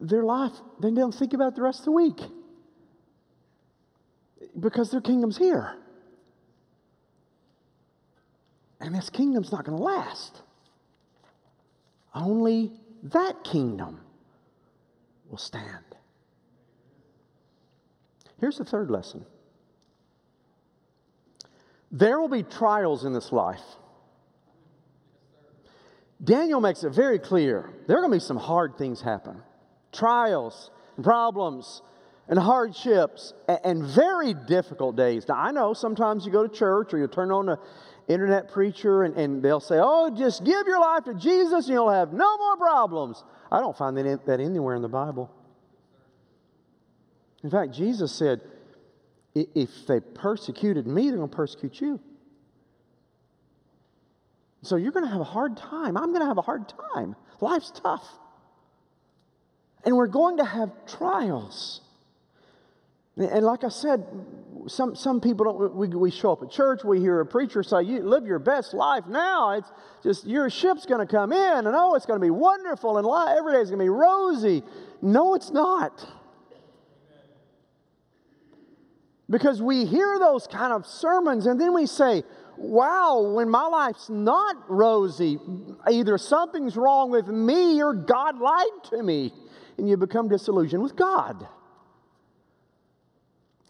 their 0.00 0.24
life, 0.24 0.54
they 0.80 0.90
don't 0.90 1.14
think 1.14 1.34
about 1.34 1.54
the 1.54 1.62
rest 1.62 1.80
of 1.80 1.84
the 1.84 1.92
week. 1.92 2.18
Because 4.58 4.90
their 4.90 5.00
kingdom's 5.00 5.38
here. 5.38 5.76
And 8.80 8.94
this 8.94 9.10
kingdom's 9.10 9.52
not 9.52 9.64
going 9.64 9.76
to 9.78 9.82
last. 9.82 10.42
Only 12.14 12.72
that 13.04 13.44
kingdom 13.44 14.00
will 15.30 15.38
stand. 15.38 15.84
Here's 18.40 18.58
the 18.58 18.64
third 18.64 18.90
lesson 18.90 19.24
there 21.92 22.18
will 22.18 22.28
be 22.28 22.42
trials 22.42 23.04
in 23.04 23.12
this 23.12 23.30
life. 23.32 23.60
Daniel 26.24 26.60
makes 26.60 26.84
it 26.84 26.90
very 26.90 27.18
clear 27.18 27.70
there 27.86 27.98
are 27.98 28.00
going 28.00 28.12
to 28.12 28.16
be 28.16 28.20
some 28.20 28.36
hard 28.36 28.76
things 28.76 29.00
happen 29.00 29.42
trials, 29.92 30.70
problems, 31.02 31.82
and 32.28 32.38
hardships, 32.38 33.34
and 33.64 33.84
very 33.84 34.34
difficult 34.34 34.96
days. 34.96 35.26
Now, 35.28 35.34
I 35.34 35.50
know 35.50 35.74
sometimes 35.74 36.24
you 36.24 36.32
go 36.32 36.46
to 36.46 36.54
church 36.54 36.94
or 36.94 36.98
you 36.98 37.08
turn 37.08 37.30
on 37.30 37.46
the 37.46 37.58
internet 38.08 38.50
preacher 38.50 39.02
and, 39.02 39.16
and 39.16 39.42
they'll 39.42 39.60
say, 39.60 39.78
Oh, 39.80 40.14
just 40.16 40.44
give 40.44 40.66
your 40.66 40.80
life 40.80 41.04
to 41.04 41.14
Jesus 41.14 41.66
and 41.66 41.74
you'll 41.74 41.90
have 41.90 42.12
no 42.12 42.36
more 42.38 42.56
problems. 42.56 43.22
I 43.50 43.60
don't 43.60 43.76
find 43.76 43.96
that, 43.96 44.26
that 44.26 44.40
anywhere 44.40 44.74
in 44.76 44.82
the 44.82 44.88
Bible. 44.88 45.30
In 47.42 47.50
fact, 47.50 47.72
Jesus 47.72 48.12
said, 48.12 48.40
If 49.34 49.86
they 49.86 50.00
persecuted 50.00 50.86
me, 50.86 51.08
they're 51.08 51.18
going 51.18 51.30
to 51.30 51.36
persecute 51.36 51.80
you. 51.80 52.00
So 54.62 54.76
you're 54.76 54.92
going 54.92 55.04
to 55.04 55.10
have 55.10 55.20
a 55.20 55.24
hard 55.24 55.56
time. 55.56 55.96
I'm 55.96 56.10
going 56.10 56.20
to 56.20 56.26
have 56.26 56.38
a 56.38 56.42
hard 56.42 56.72
time. 56.94 57.16
Life's 57.40 57.72
tough. 57.72 58.06
And 59.84 59.96
we're 59.96 60.06
going 60.06 60.36
to 60.36 60.44
have 60.44 60.70
trials. 60.86 61.80
And 63.16 63.44
like 63.44 63.62
I 63.64 63.68
said, 63.68 64.04
some, 64.68 64.94
some 64.94 65.20
people 65.20 65.44
don't, 65.44 65.74
we, 65.74 65.88
we 65.88 66.10
show 66.10 66.32
up 66.32 66.42
at 66.42 66.50
church, 66.50 66.82
we 66.84 67.00
hear 67.00 67.20
a 67.20 67.26
preacher 67.26 67.62
say, 67.62 67.82
you 67.82 68.00
live 68.02 68.26
your 68.26 68.38
best 68.38 68.74
life 68.74 69.04
now. 69.06 69.52
It's 69.52 69.70
just 70.02 70.26
your 70.26 70.48
ship's 70.48 70.86
going 70.86 71.06
to 71.06 71.10
come 71.10 71.32
in, 71.32 71.66
and 71.66 71.68
oh, 71.68 71.94
it's 71.94 72.06
going 72.06 72.18
to 72.18 72.24
be 72.24 72.30
wonderful, 72.30 72.96
and 72.96 73.06
life, 73.06 73.36
every 73.36 73.52
day 73.52 73.60
is 73.60 73.68
going 73.68 73.80
to 73.80 73.84
be 73.84 73.90
rosy. 73.90 74.62
No, 75.02 75.34
it's 75.34 75.50
not. 75.50 76.06
Because 79.28 79.60
we 79.60 79.84
hear 79.84 80.18
those 80.18 80.46
kind 80.46 80.72
of 80.72 80.86
sermons, 80.86 81.46
and 81.46 81.60
then 81.60 81.74
we 81.74 81.86
say, 81.86 82.22
wow, 82.56 83.32
when 83.34 83.48
my 83.48 83.66
life's 83.66 84.08
not 84.08 84.56
rosy, 84.68 85.38
either 85.90 86.18
something's 86.18 86.76
wrong 86.76 87.10
with 87.10 87.26
me 87.26 87.82
or 87.82 87.94
God 87.94 88.38
lied 88.38 88.84
to 88.90 89.02
me. 89.02 89.32
And 89.78 89.88
you 89.88 89.96
become 89.96 90.28
disillusioned 90.28 90.82
with 90.82 90.96
God. 90.96 91.48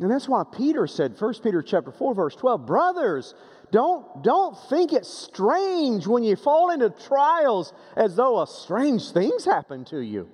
And 0.02 0.10
that's 0.10 0.28
why 0.28 0.42
Peter 0.44 0.86
said, 0.86 1.18
1 1.18 1.34
Peter 1.42 1.62
chapter 1.62 1.92
4, 1.92 2.14
verse 2.14 2.34
12, 2.34 2.66
brothers, 2.66 3.34
don't, 3.70 4.22
don't 4.22 4.58
think 4.68 4.92
it 4.92 5.06
strange 5.06 6.06
when 6.06 6.24
you 6.24 6.34
fall 6.34 6.70
into 6.70 6.90
trials 6.90 7.72
as 7.96 8.16
though 8.16 8.42
a 8.42 8.46
strange 8.46 9.12
things 9.12 9.44
happen 9.44 9.84
to 9.86 10.00
you. 10.00 10.28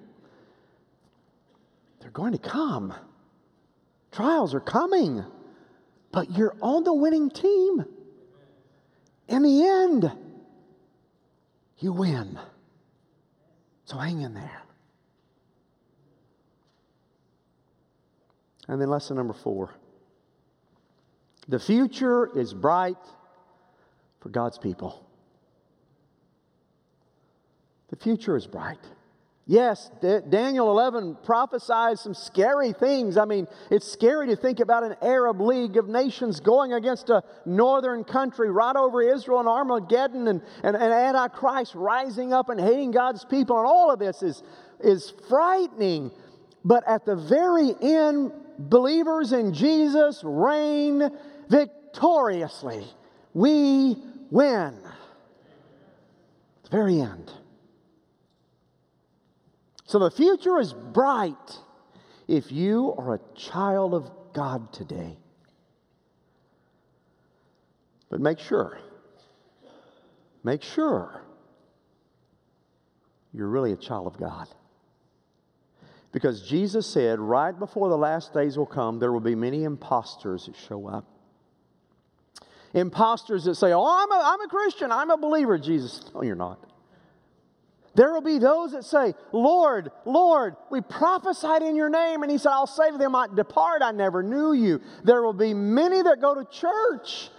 They're 2.00 2.10
going 2.10 2.32
to 2.32 2.38
come. 2.38 2.94
Trials 4.10 4.54
are 4.54 4.60
coming. 4.60 5.22
But 6.12 6.36
you're 6.36 6.56
on 6.62 6.84
the 6.84 6.94
winning 6.94 7.28
team. 7.28 7.84
In 9.28 9.42
the 9.42 9.66
end, 9.66 10.10
you 11.78 11.92
win. 11.92 12.38
So 13.84 13.98
hang 13.98 14.22
in 14.22 14.32
there. 14.32 14.62
And 18.68 18.80
then 18.80 18.88
lesson 18.88 19.16
number 19.16 19.34
four 19.34 19.74
the 21.48 21.58
future 21.58 22.28
is 22.38 22.52
bright 22.52 22.98
for 24.20 24.28
God's 24.28 24.58
people. 24.58 25.04
The 27.88 27.96
future 27.96 28.36
is 28.36 28.46
bright. 28.46 28.80
Yes, 29.46 29.90
D- 30.02 30.18
Daniel 30.28 30.70
11 30.70 31.16
prophesies 31.24 32.02
some 32.02 32.12
scary 32.12 32.74
things. 32.74 33.16
I 33.16 33.24
mean, 33.24 33.48
it's 33.70 33.90
scary 33.90 34.26
to 34.26 34.36
think 34.36 34.60
about 34.60 34.84
an 34.84 34.96
Arab 35.00 35.40
League 35.40 35.78
of 35.78 35.88
Nations 35.88 36.38
going 36.40 36.74
against 36.74 37.08
a 37.08 37.22
northern 37.46 38.04
country 38.04 38.50
right 38.50 38.76
over 38.76 39.00
Israel 39.00 39.40
and 39.40 39.48
Armageddon 39.48 40.28
and, 40.28 40.42
and, 40.62 40.76
and 40.76 40.92
Antichrist 40.92 41.74
rising 41.74 42.34
up 42.34 42.50
and 42.50 42.60
hating 42.60 42.90
God's 42.90 43.24
people. 43.24 43.56
And 43.56 43.66
all 43.66 43.90
of 43.90 43.98
this 43.98 44.22
is, 44.22 44.42
is 44.80 45.14
frightening. 45.30 46.10
But 46.62 46.86
at 46.86 47.06
the 47.06 47.16
very 47.16 47.74
end, 47.80 48.32
believers 48.58 49.32
in 49.32 49.54
Jesus 49.54 50.20
reign 50.24 51.10
victoriously. 51.48 52.84
We 53.34 53.96
win. 54.30 54.74
The 56.64 56.70
very 56.70 57.00
end. 57.00 57.32
So 59.84 59.98
the 59.98 60.10
future 60.10 60.58
is 60.58 60.74
bright 60.74 61.58
if 62.26 62.52
you 62.52 62.94
are 62.98 63.14
a 63.14 63.20
child 63.34 63.94
of 63.94 64.10
God 64.34 64.72
today. 64.72 65.16
But 68.10 68.20
make 68.20 68.38
sure, 68.38 68.78
make 70.44 70.62
sure 70.62 71.22
you're 73.32 73.48
really 73.48 73.72
a 73.72 73.76
child 73.76 74.06
of 74.06 74.18
God. 74.18 74.48
Because 76.12 76.48
Jesus 76.48 76.86
said, 76.86 77.20
right 77.20 77.56
before 77.56 77.88
the 77.88 77.98
last 77.98 78.32
days 78.32 78.56
will 78.56 78.66
come, 78.66 78.98
there 78.98 79.12
will 79.12 79.20
be 79.20 79.34
many 79.34 79.64
impostors 79.64 80.46
that 80.46 80.56
show 80.56 80.88
up. 80.88 81.04
Impostors 82.74 83.44
that 83.44 83.54
say, 83.54 83.72
Oh, 83.72 83.84
I'm 83.84 84.10
a, 84.12 84.22
I'm 84.22 84.40
a 84.42 84.48
Christian, 84.48 84.92
I'm 84.92 85.10
a 85.10 85.16
believer. 85.16 85.58
Jesus, 85.58 86.02
no, 86.14 86.22
you're 86.22 86.36
not. 86.36 86.64
There 87.94 88.12
will 88.12 88.20
be 88.20 88.38
those 88.38 88.72
that 88.72 88.84
say, 88.84 89.14
Lord, 89.32 89.90
Lord, 90.04 90.54
we 90.70 90.80
prophesied 90.80 91.62
in 91.62 91.74
your 91.74 91.88
name. 91.88 92.22
And 92.22 92.30
he 92.30 92.38
said, 92.38 92.50
I'll 92.50 92.66
say 92.66 92.90
to 92.90 92.98
them, 92.98 93.14
I 93.14 93.26
Depart, 93.34 93.82
I 93.82 93.90
never 93.90 94.22
knew 94.22 94.52
you. 94.52 94.80
There 95.02 95.22
will 95.22 95.32
be 95.32 95.52
many 95.52 96.02
that 96.02 96.20
go 96.20 96.34
to 96.34 96.44
church 96.44 97.30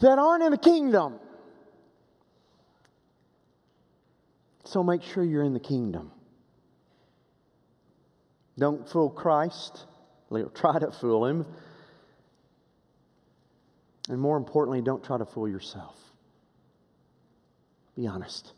that 0.00 0.18
aren't 0.18 0.42
in 0.42 0.50
the 0.50 0.58
kingdom. 0.58 1.20
So 4.64 4.82
make 4.82 5.02
sure 5.02 5.22
you're 5.22 5.44
in 5.44 5.54
the 5.54 5.60
kingdom. 5.60 6.10
Don't 8.58 8.88
fool 8.88 9.08
Christ. 9.08 9.86
Try 10.54 10.78
to 10.78 10.90
fool 10.90 11.24
him. 11.26 11.46
And 14.08 14.20
more 14.20 14.36
importantly, 14.36 14.80
don't 14.82 15.04
try 15.04 15.16
to 15.18 15.24
fool 15.24 15.48
yourself. 15.48 15.96
Be 17.96 18.06
honest. 18.06 18.52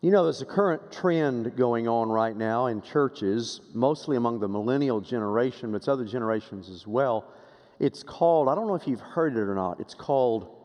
You 0.00 0.10
know, 0.10 0.24
there's 0.24 0.42
a 0.42 0.46
current 0.46 0.90
trend 0.90 1.56
going 1.56 1.86
on 1.86 2.08
right 2.08 2.36
now 2.36 2.66
in 2.66 2.82
churches, 2.82 3.60
mostly 3.72 4.16
among 4.16 4.40
the 4.40 4.48
millennial 4.48 5.00
generation, 5.00 5.70
but 5.70 5.76
it's 5.76 5.88
other 5.88 6.04
generations 6.04 6.68
as 6.68 6.86
well. 6.86 7.32
It's 7.78 8.02
called, 8.02 8.48
I 8.48 8.56
don't 8.56 8.66
know 8.66 8.74
if 8.74 8.88
you've 8.88 9.00
heard 9.00 9.36
it 9.36 9.40
or 9.40 9.54
not, 9.54 9.78
it's 9.78 9.94
called 9.94 10.56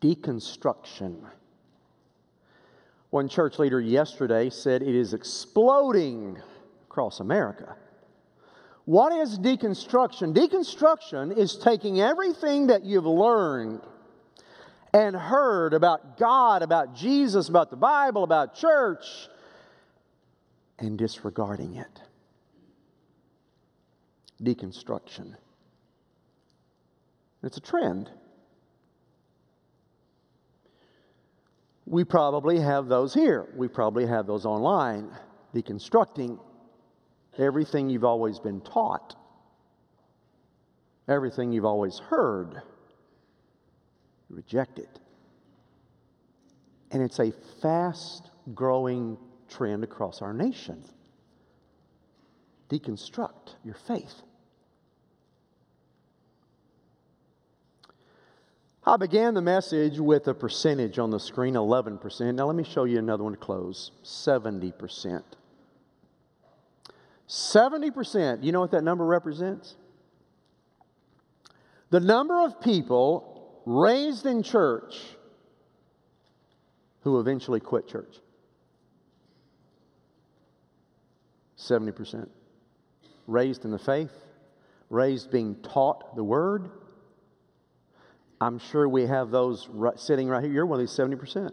deconstruction. 0.00 1.24
One 3.10 3.28
church 3.28 3.58
leader 3.58 3.80
yesterday 3.80 4.50
said 4.50 4.82
it 4.82 4.94
is 4.94 5.14
exploding 5.14 6.38
across 6.84 7.20
America. 7.20 7.76
What 8.84 9.12
is 9.12 9.38
deconstruction? 9.38 10.34
Deconstruction 10.34 11.36
is 11.36 11.56
taking 11.56 12.00
everything 12.00 12.68
that 12.68 12.84
you've 12.84 13.06
learned 13.06 13.80
and 14.92 15.14
heard 15.14 15.74
about 15.74 16.18
God, 16.18 16.62
about 16.62 16.94
Jesus, 16.94 17.48
about 17.48 17.70
the 17.70 17.76
Bible, 17.76 18.24
about 18.24 18.54
church, 18.54 19.04
and 20.78 20.96
disregarding 20.96 21.76
it. 21.76 22.00
Deconstruction. 24.42 25.36
It's 27.42 27.56
a 27.56 27.60
trend. 27.60 28.10
We 31.90 32.04
probably 32.04 32.60
have 32.60 32.86
those 32.86 33.12
here. 33.12 33.48
We 33.56 33.66
probably 33.66 34.06
have 34.06 34.24
those 34.24 34.46
online, 34.46 35.10
deconstructing 35.52 36.38
everything 37.36 37.90
you've 37.90 38.04
always 38.04 38.38
been 38.38 38.60
taught, 38.60 39.16
everything 41.08 41.50
you've 41.50 41.64
always 41.64 41.98
heard. 41.98 42.62
Reject 44.28 44.78
it. 44.78 45.00
And 46.92 47.02
it's 47.02 47.18
a 47.18 47.32
fast 47.60 48.30
growing 48.54 49.18
trend 49.48 49.82
across 49.82 50.22
our 50.22 50.32
nation. 50.32 50.84
Deconstruct 52.68 53.56
your 53.64 53.74
faith. 53.74 54.22
I 58.86 58.96
began 58.96 59.34
the 59.34 59.42
message 59.42 59.98
with 59.98 60.26
a 60.28 60.34
percentage 60.34 60.98
on 60.98 61.10
the 61.10 61.20
screen 61.20 61.54
11%. 61.54 62.34
Now, 62.34 62.46
let 62.46 62.56
me 62.56 62.64
show 62.64 62.84
you 62.84 62.98
another 62.98 63.24
one 63.24 63.32
to 63.32 63.38
close 63.38 63.90
70%. 64.02 65.22
70%, 67.28 68.42
you 68.42 68.52
know 68.52 68.60
what 68.60 68.70
that 68.70 68.82
number 68.82 69.04
represents? 69.04 69.76
The 71.90 72.00
number 72.00 72.40
of 72.40 72.60
people 72.60 73.60
raised 73.66 74.26
in 74.26 74.42
church 74.42 74.98
who 77.02 77.20
eventually 77.20 77.60
quit 77.60 77.86
church. 77.86 78.16
70%. 81.58 82.28
Raised 83.26 83.64
in 83.64 83.70
the 83.70 83.78
faith, 83.78 84.12
raised 84.88 85.30
being 85.30 85.54
taught 85.56 86.16
the 86.16 86.24
word, 86.24 86.70
I'm 88.40 88.58
sure 88.58 88.88
we 88.88 89.06
have 89.06 89.30
those 89.30 89.68
sitting 89.96 90.28
right 90.28 90.42
here. 90.42 90.52
You're 90.52 90.66
one 90.66 90.80
of 90.80 90.86
these 90.86 90.96
70%. 90.96 91.52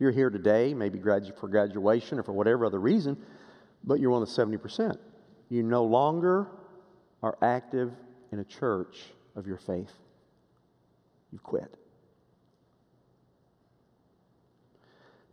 You're 0.00 0.10
here 0.10 0.28
today, 0.28 0.74
maybe 0.74 0.98
for 0.98 1.48
graduation 1.48 2.18
or 2.18 2.24
for 2.24 2.32
whatever 2.32 2.66
other 2.66 2.80
reason, 2.80 3.16
but 3.84 4.00
you're 4.00 4.10
one 4.10 4.22
of 4.22 4.28
the 4.28 4.58
70%. 4.58 4.98
You 5.48 5.62
no 5.62 5.84
longer 5.84 6.48
are 7.22 7.38
active 7.40 7.92
in 8.32 8.40
a 8.40 8.44
church 8.44 9.04
of 9.36 9.46
your 9.46 9.56
faith. 9.56 9.92
You've 11.30 11.44
quit. 11.44 11.72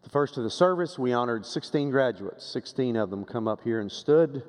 The 0.04 0.10
first 0.10 0.38
of 0.38 0.44
the 0.44 0.52
service, 0.52 1.00
we 1.00 1.12
honored 1.12 1.46
16 1.46 1.90
graduates. 1.90 2.46
16 2.46 2.96
of 2.98 3.10
them 3.10 3.26
come 3.26 3.48
up 3.48 3.64
here 3.64 3.80
and 3.80 3.92
stood, 3.92 4.44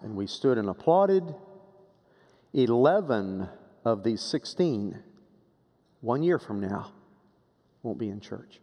and 0.00 0.16
we 0.16 0.26
stood 0.26 0.58
and 0.58 0.68
applauded. 0.68 1.32
11 2.52 3.48
of 3.84 4.02
these 4.02 4.20
16 4.20 5.00
one 6.02 6.22
year 6.22 6.38
from 6.38 6.60
now, 6.60 6.92
won't 7.82 7.98
be 7.98 8.08
in 8.08 8.20
church 8.20 8.60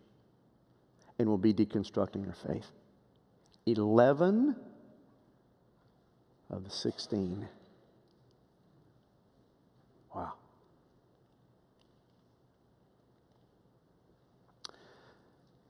and 1.18 1.28
will 1.28 1.38
be 1.38 1.54
deconstructing 1.54 2.24
their 2.24 2.36
faith. 2.48 2.68
11 3.66 4.56
of 6.50 6.64
the 6.64 6.70
16. 6.70 7.48
Wow. 10.14 10.34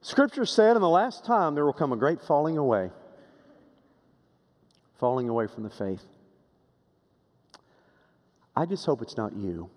Scripture 0.02 0.46
said 0.46 0.76
in 0.76 0.82
the 0.82 0.90
last 0.90 1.24
time 1.24 1.56
there 1.56 1.66
will 1.66 1.74
come 1.74 1.92
a 1.92 1.98
great 1.98 2.22
falling 2.22 2.58
away, 2.58 2.90
falling 5.00 5.30
away 5.30 5.46
from 5.48 5.64
the 5.64 5.70
faith. 5.70 6.04
I 8.56 8.66
just 8.66 8.86
hope 8.86 9.02
it's 9.02 9.18
not 9.18 9.36
you. 9.36 9.70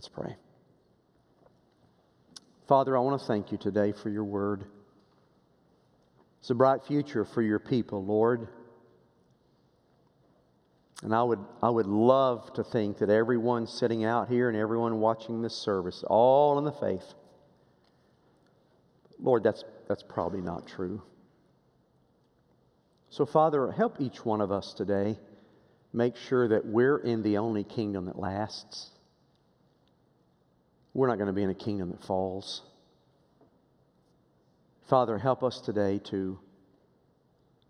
Let's 0.00 0.08
pray. 0.08 0.34
Father, 2.66 2.96
I 2.96 3.00
want 3.00 3.20
to 3.20 3.26
thank 3.26 3.52
you 3.52 3.58
today 3.58 3.92
for 3.92 4.08
your 4.08 4.24
word. 4.24 4.64
It's 6.40 6.48
a 6.48 6.54
bright 6.54 6.86
future 6.88 7.26
for 7.26 7.42
your 7.42 7.58
people, 7.58 8.02
Lord. 8.02 8.48
And 11.02 11.14
I 11.14 11.22
would, 11.22 11.40
I 11.62 11.68
would 11.68 11.84
love 11.84 12.50
to 12.54 12.64
think 12.64 12.96
that 13.00 13.10
everyone 13.10 13.66
sitting 13.66 14.02
out 14.02 14.30
here 14.30 14.48
and 14.48 14.56
everyone 14.56 15.00
watching 15.00 15.42
this 15.42 15.54
service, 15.54 16.02
all 16.06 16.56
in 16.56 16.64
the 16.64 16.72
faith, 16.72 17.04
Lord, 19.18 19.42
that's, 19.42 19.64
that's 19.86 20.02
probably 20.02 20.40
not 20.40 20.66
true. 20.66 21.02
So, 23.10 23.26
Father, 23.26 23.70
help 23.70 24.00
each 24.00 24.24
one 24.24 24.40
of 24.40 24.50
us 24.50 24.72
today 24.72 25.18
make 25.92 26.16
sure 26.16 26.48
that 26.48 26.64
we're 26.64 26.96
in 26.96 27.22
the 27.22 27.36
only 27.36 27.64
kingdom 27.64 28.06
that 28.06 28.18
lasts. 28.18 28.92
We're 30.94 31.06
not 31.08 31.16
going 31.16 31.28
to 31.28 31.32
be 31.32 31.42
in 31.42 31.50
a 31.50 31.54
kingdom 31.54 31.90
that 31.90 32.02
falls. 32.02 32.62
Father, 34.88 35.18
help 35.18 35.42
us 35.42 35.60
today 35.60 36.00
to 36.04 36.38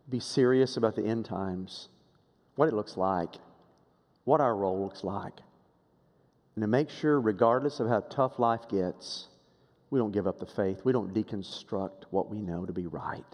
be 0.08 0.20
serious 0.20 0.76
about 0.76 0.96
the 0.96 1.04
end 1.04 1.26
times, 1.26 1.88
what 2.56 2.68
it 2.68 2.74
looks 2.74 2.96
like, 2.96 3.34
what 4.24 4.40
our 4.40 4.56
role 4.56 4.82
looks 4.82 5.04
like, 5.04 5.34
and 6.54 6.62
to 6.62 6.66
make 6.66 6.90
sure, 6.90 7.20
regardless 7.20 7.78
of 7.80 7.88
how 7.88 8.00
tough 8.00 8.38
life 8.38 8.68
gets, 8.68 9.28
we 9.90 9.98
don't 9.98 10.12
give 10.12 10.26
up 10.26 10.38
the 10.38 10.46
faith. 10.46 10.80
We 10.84 10.92
don't 10.92 11.12
deconstruct 11.12 12.04
what 12.10 12.30
we 12.30 12.40
know 12.40 12.64
to 12.64 12.72
be 12.72 12.86
right. 12.86 13.24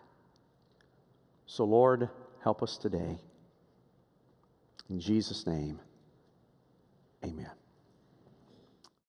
So, 1.47 1.65
Lord, 1.65 2.09
help 2.43 2.63
us 2.63 2.77
today. 2.77 3.19
In 4.89 5.01
Jesus' 5.01 5.47
name. 5.47 5.81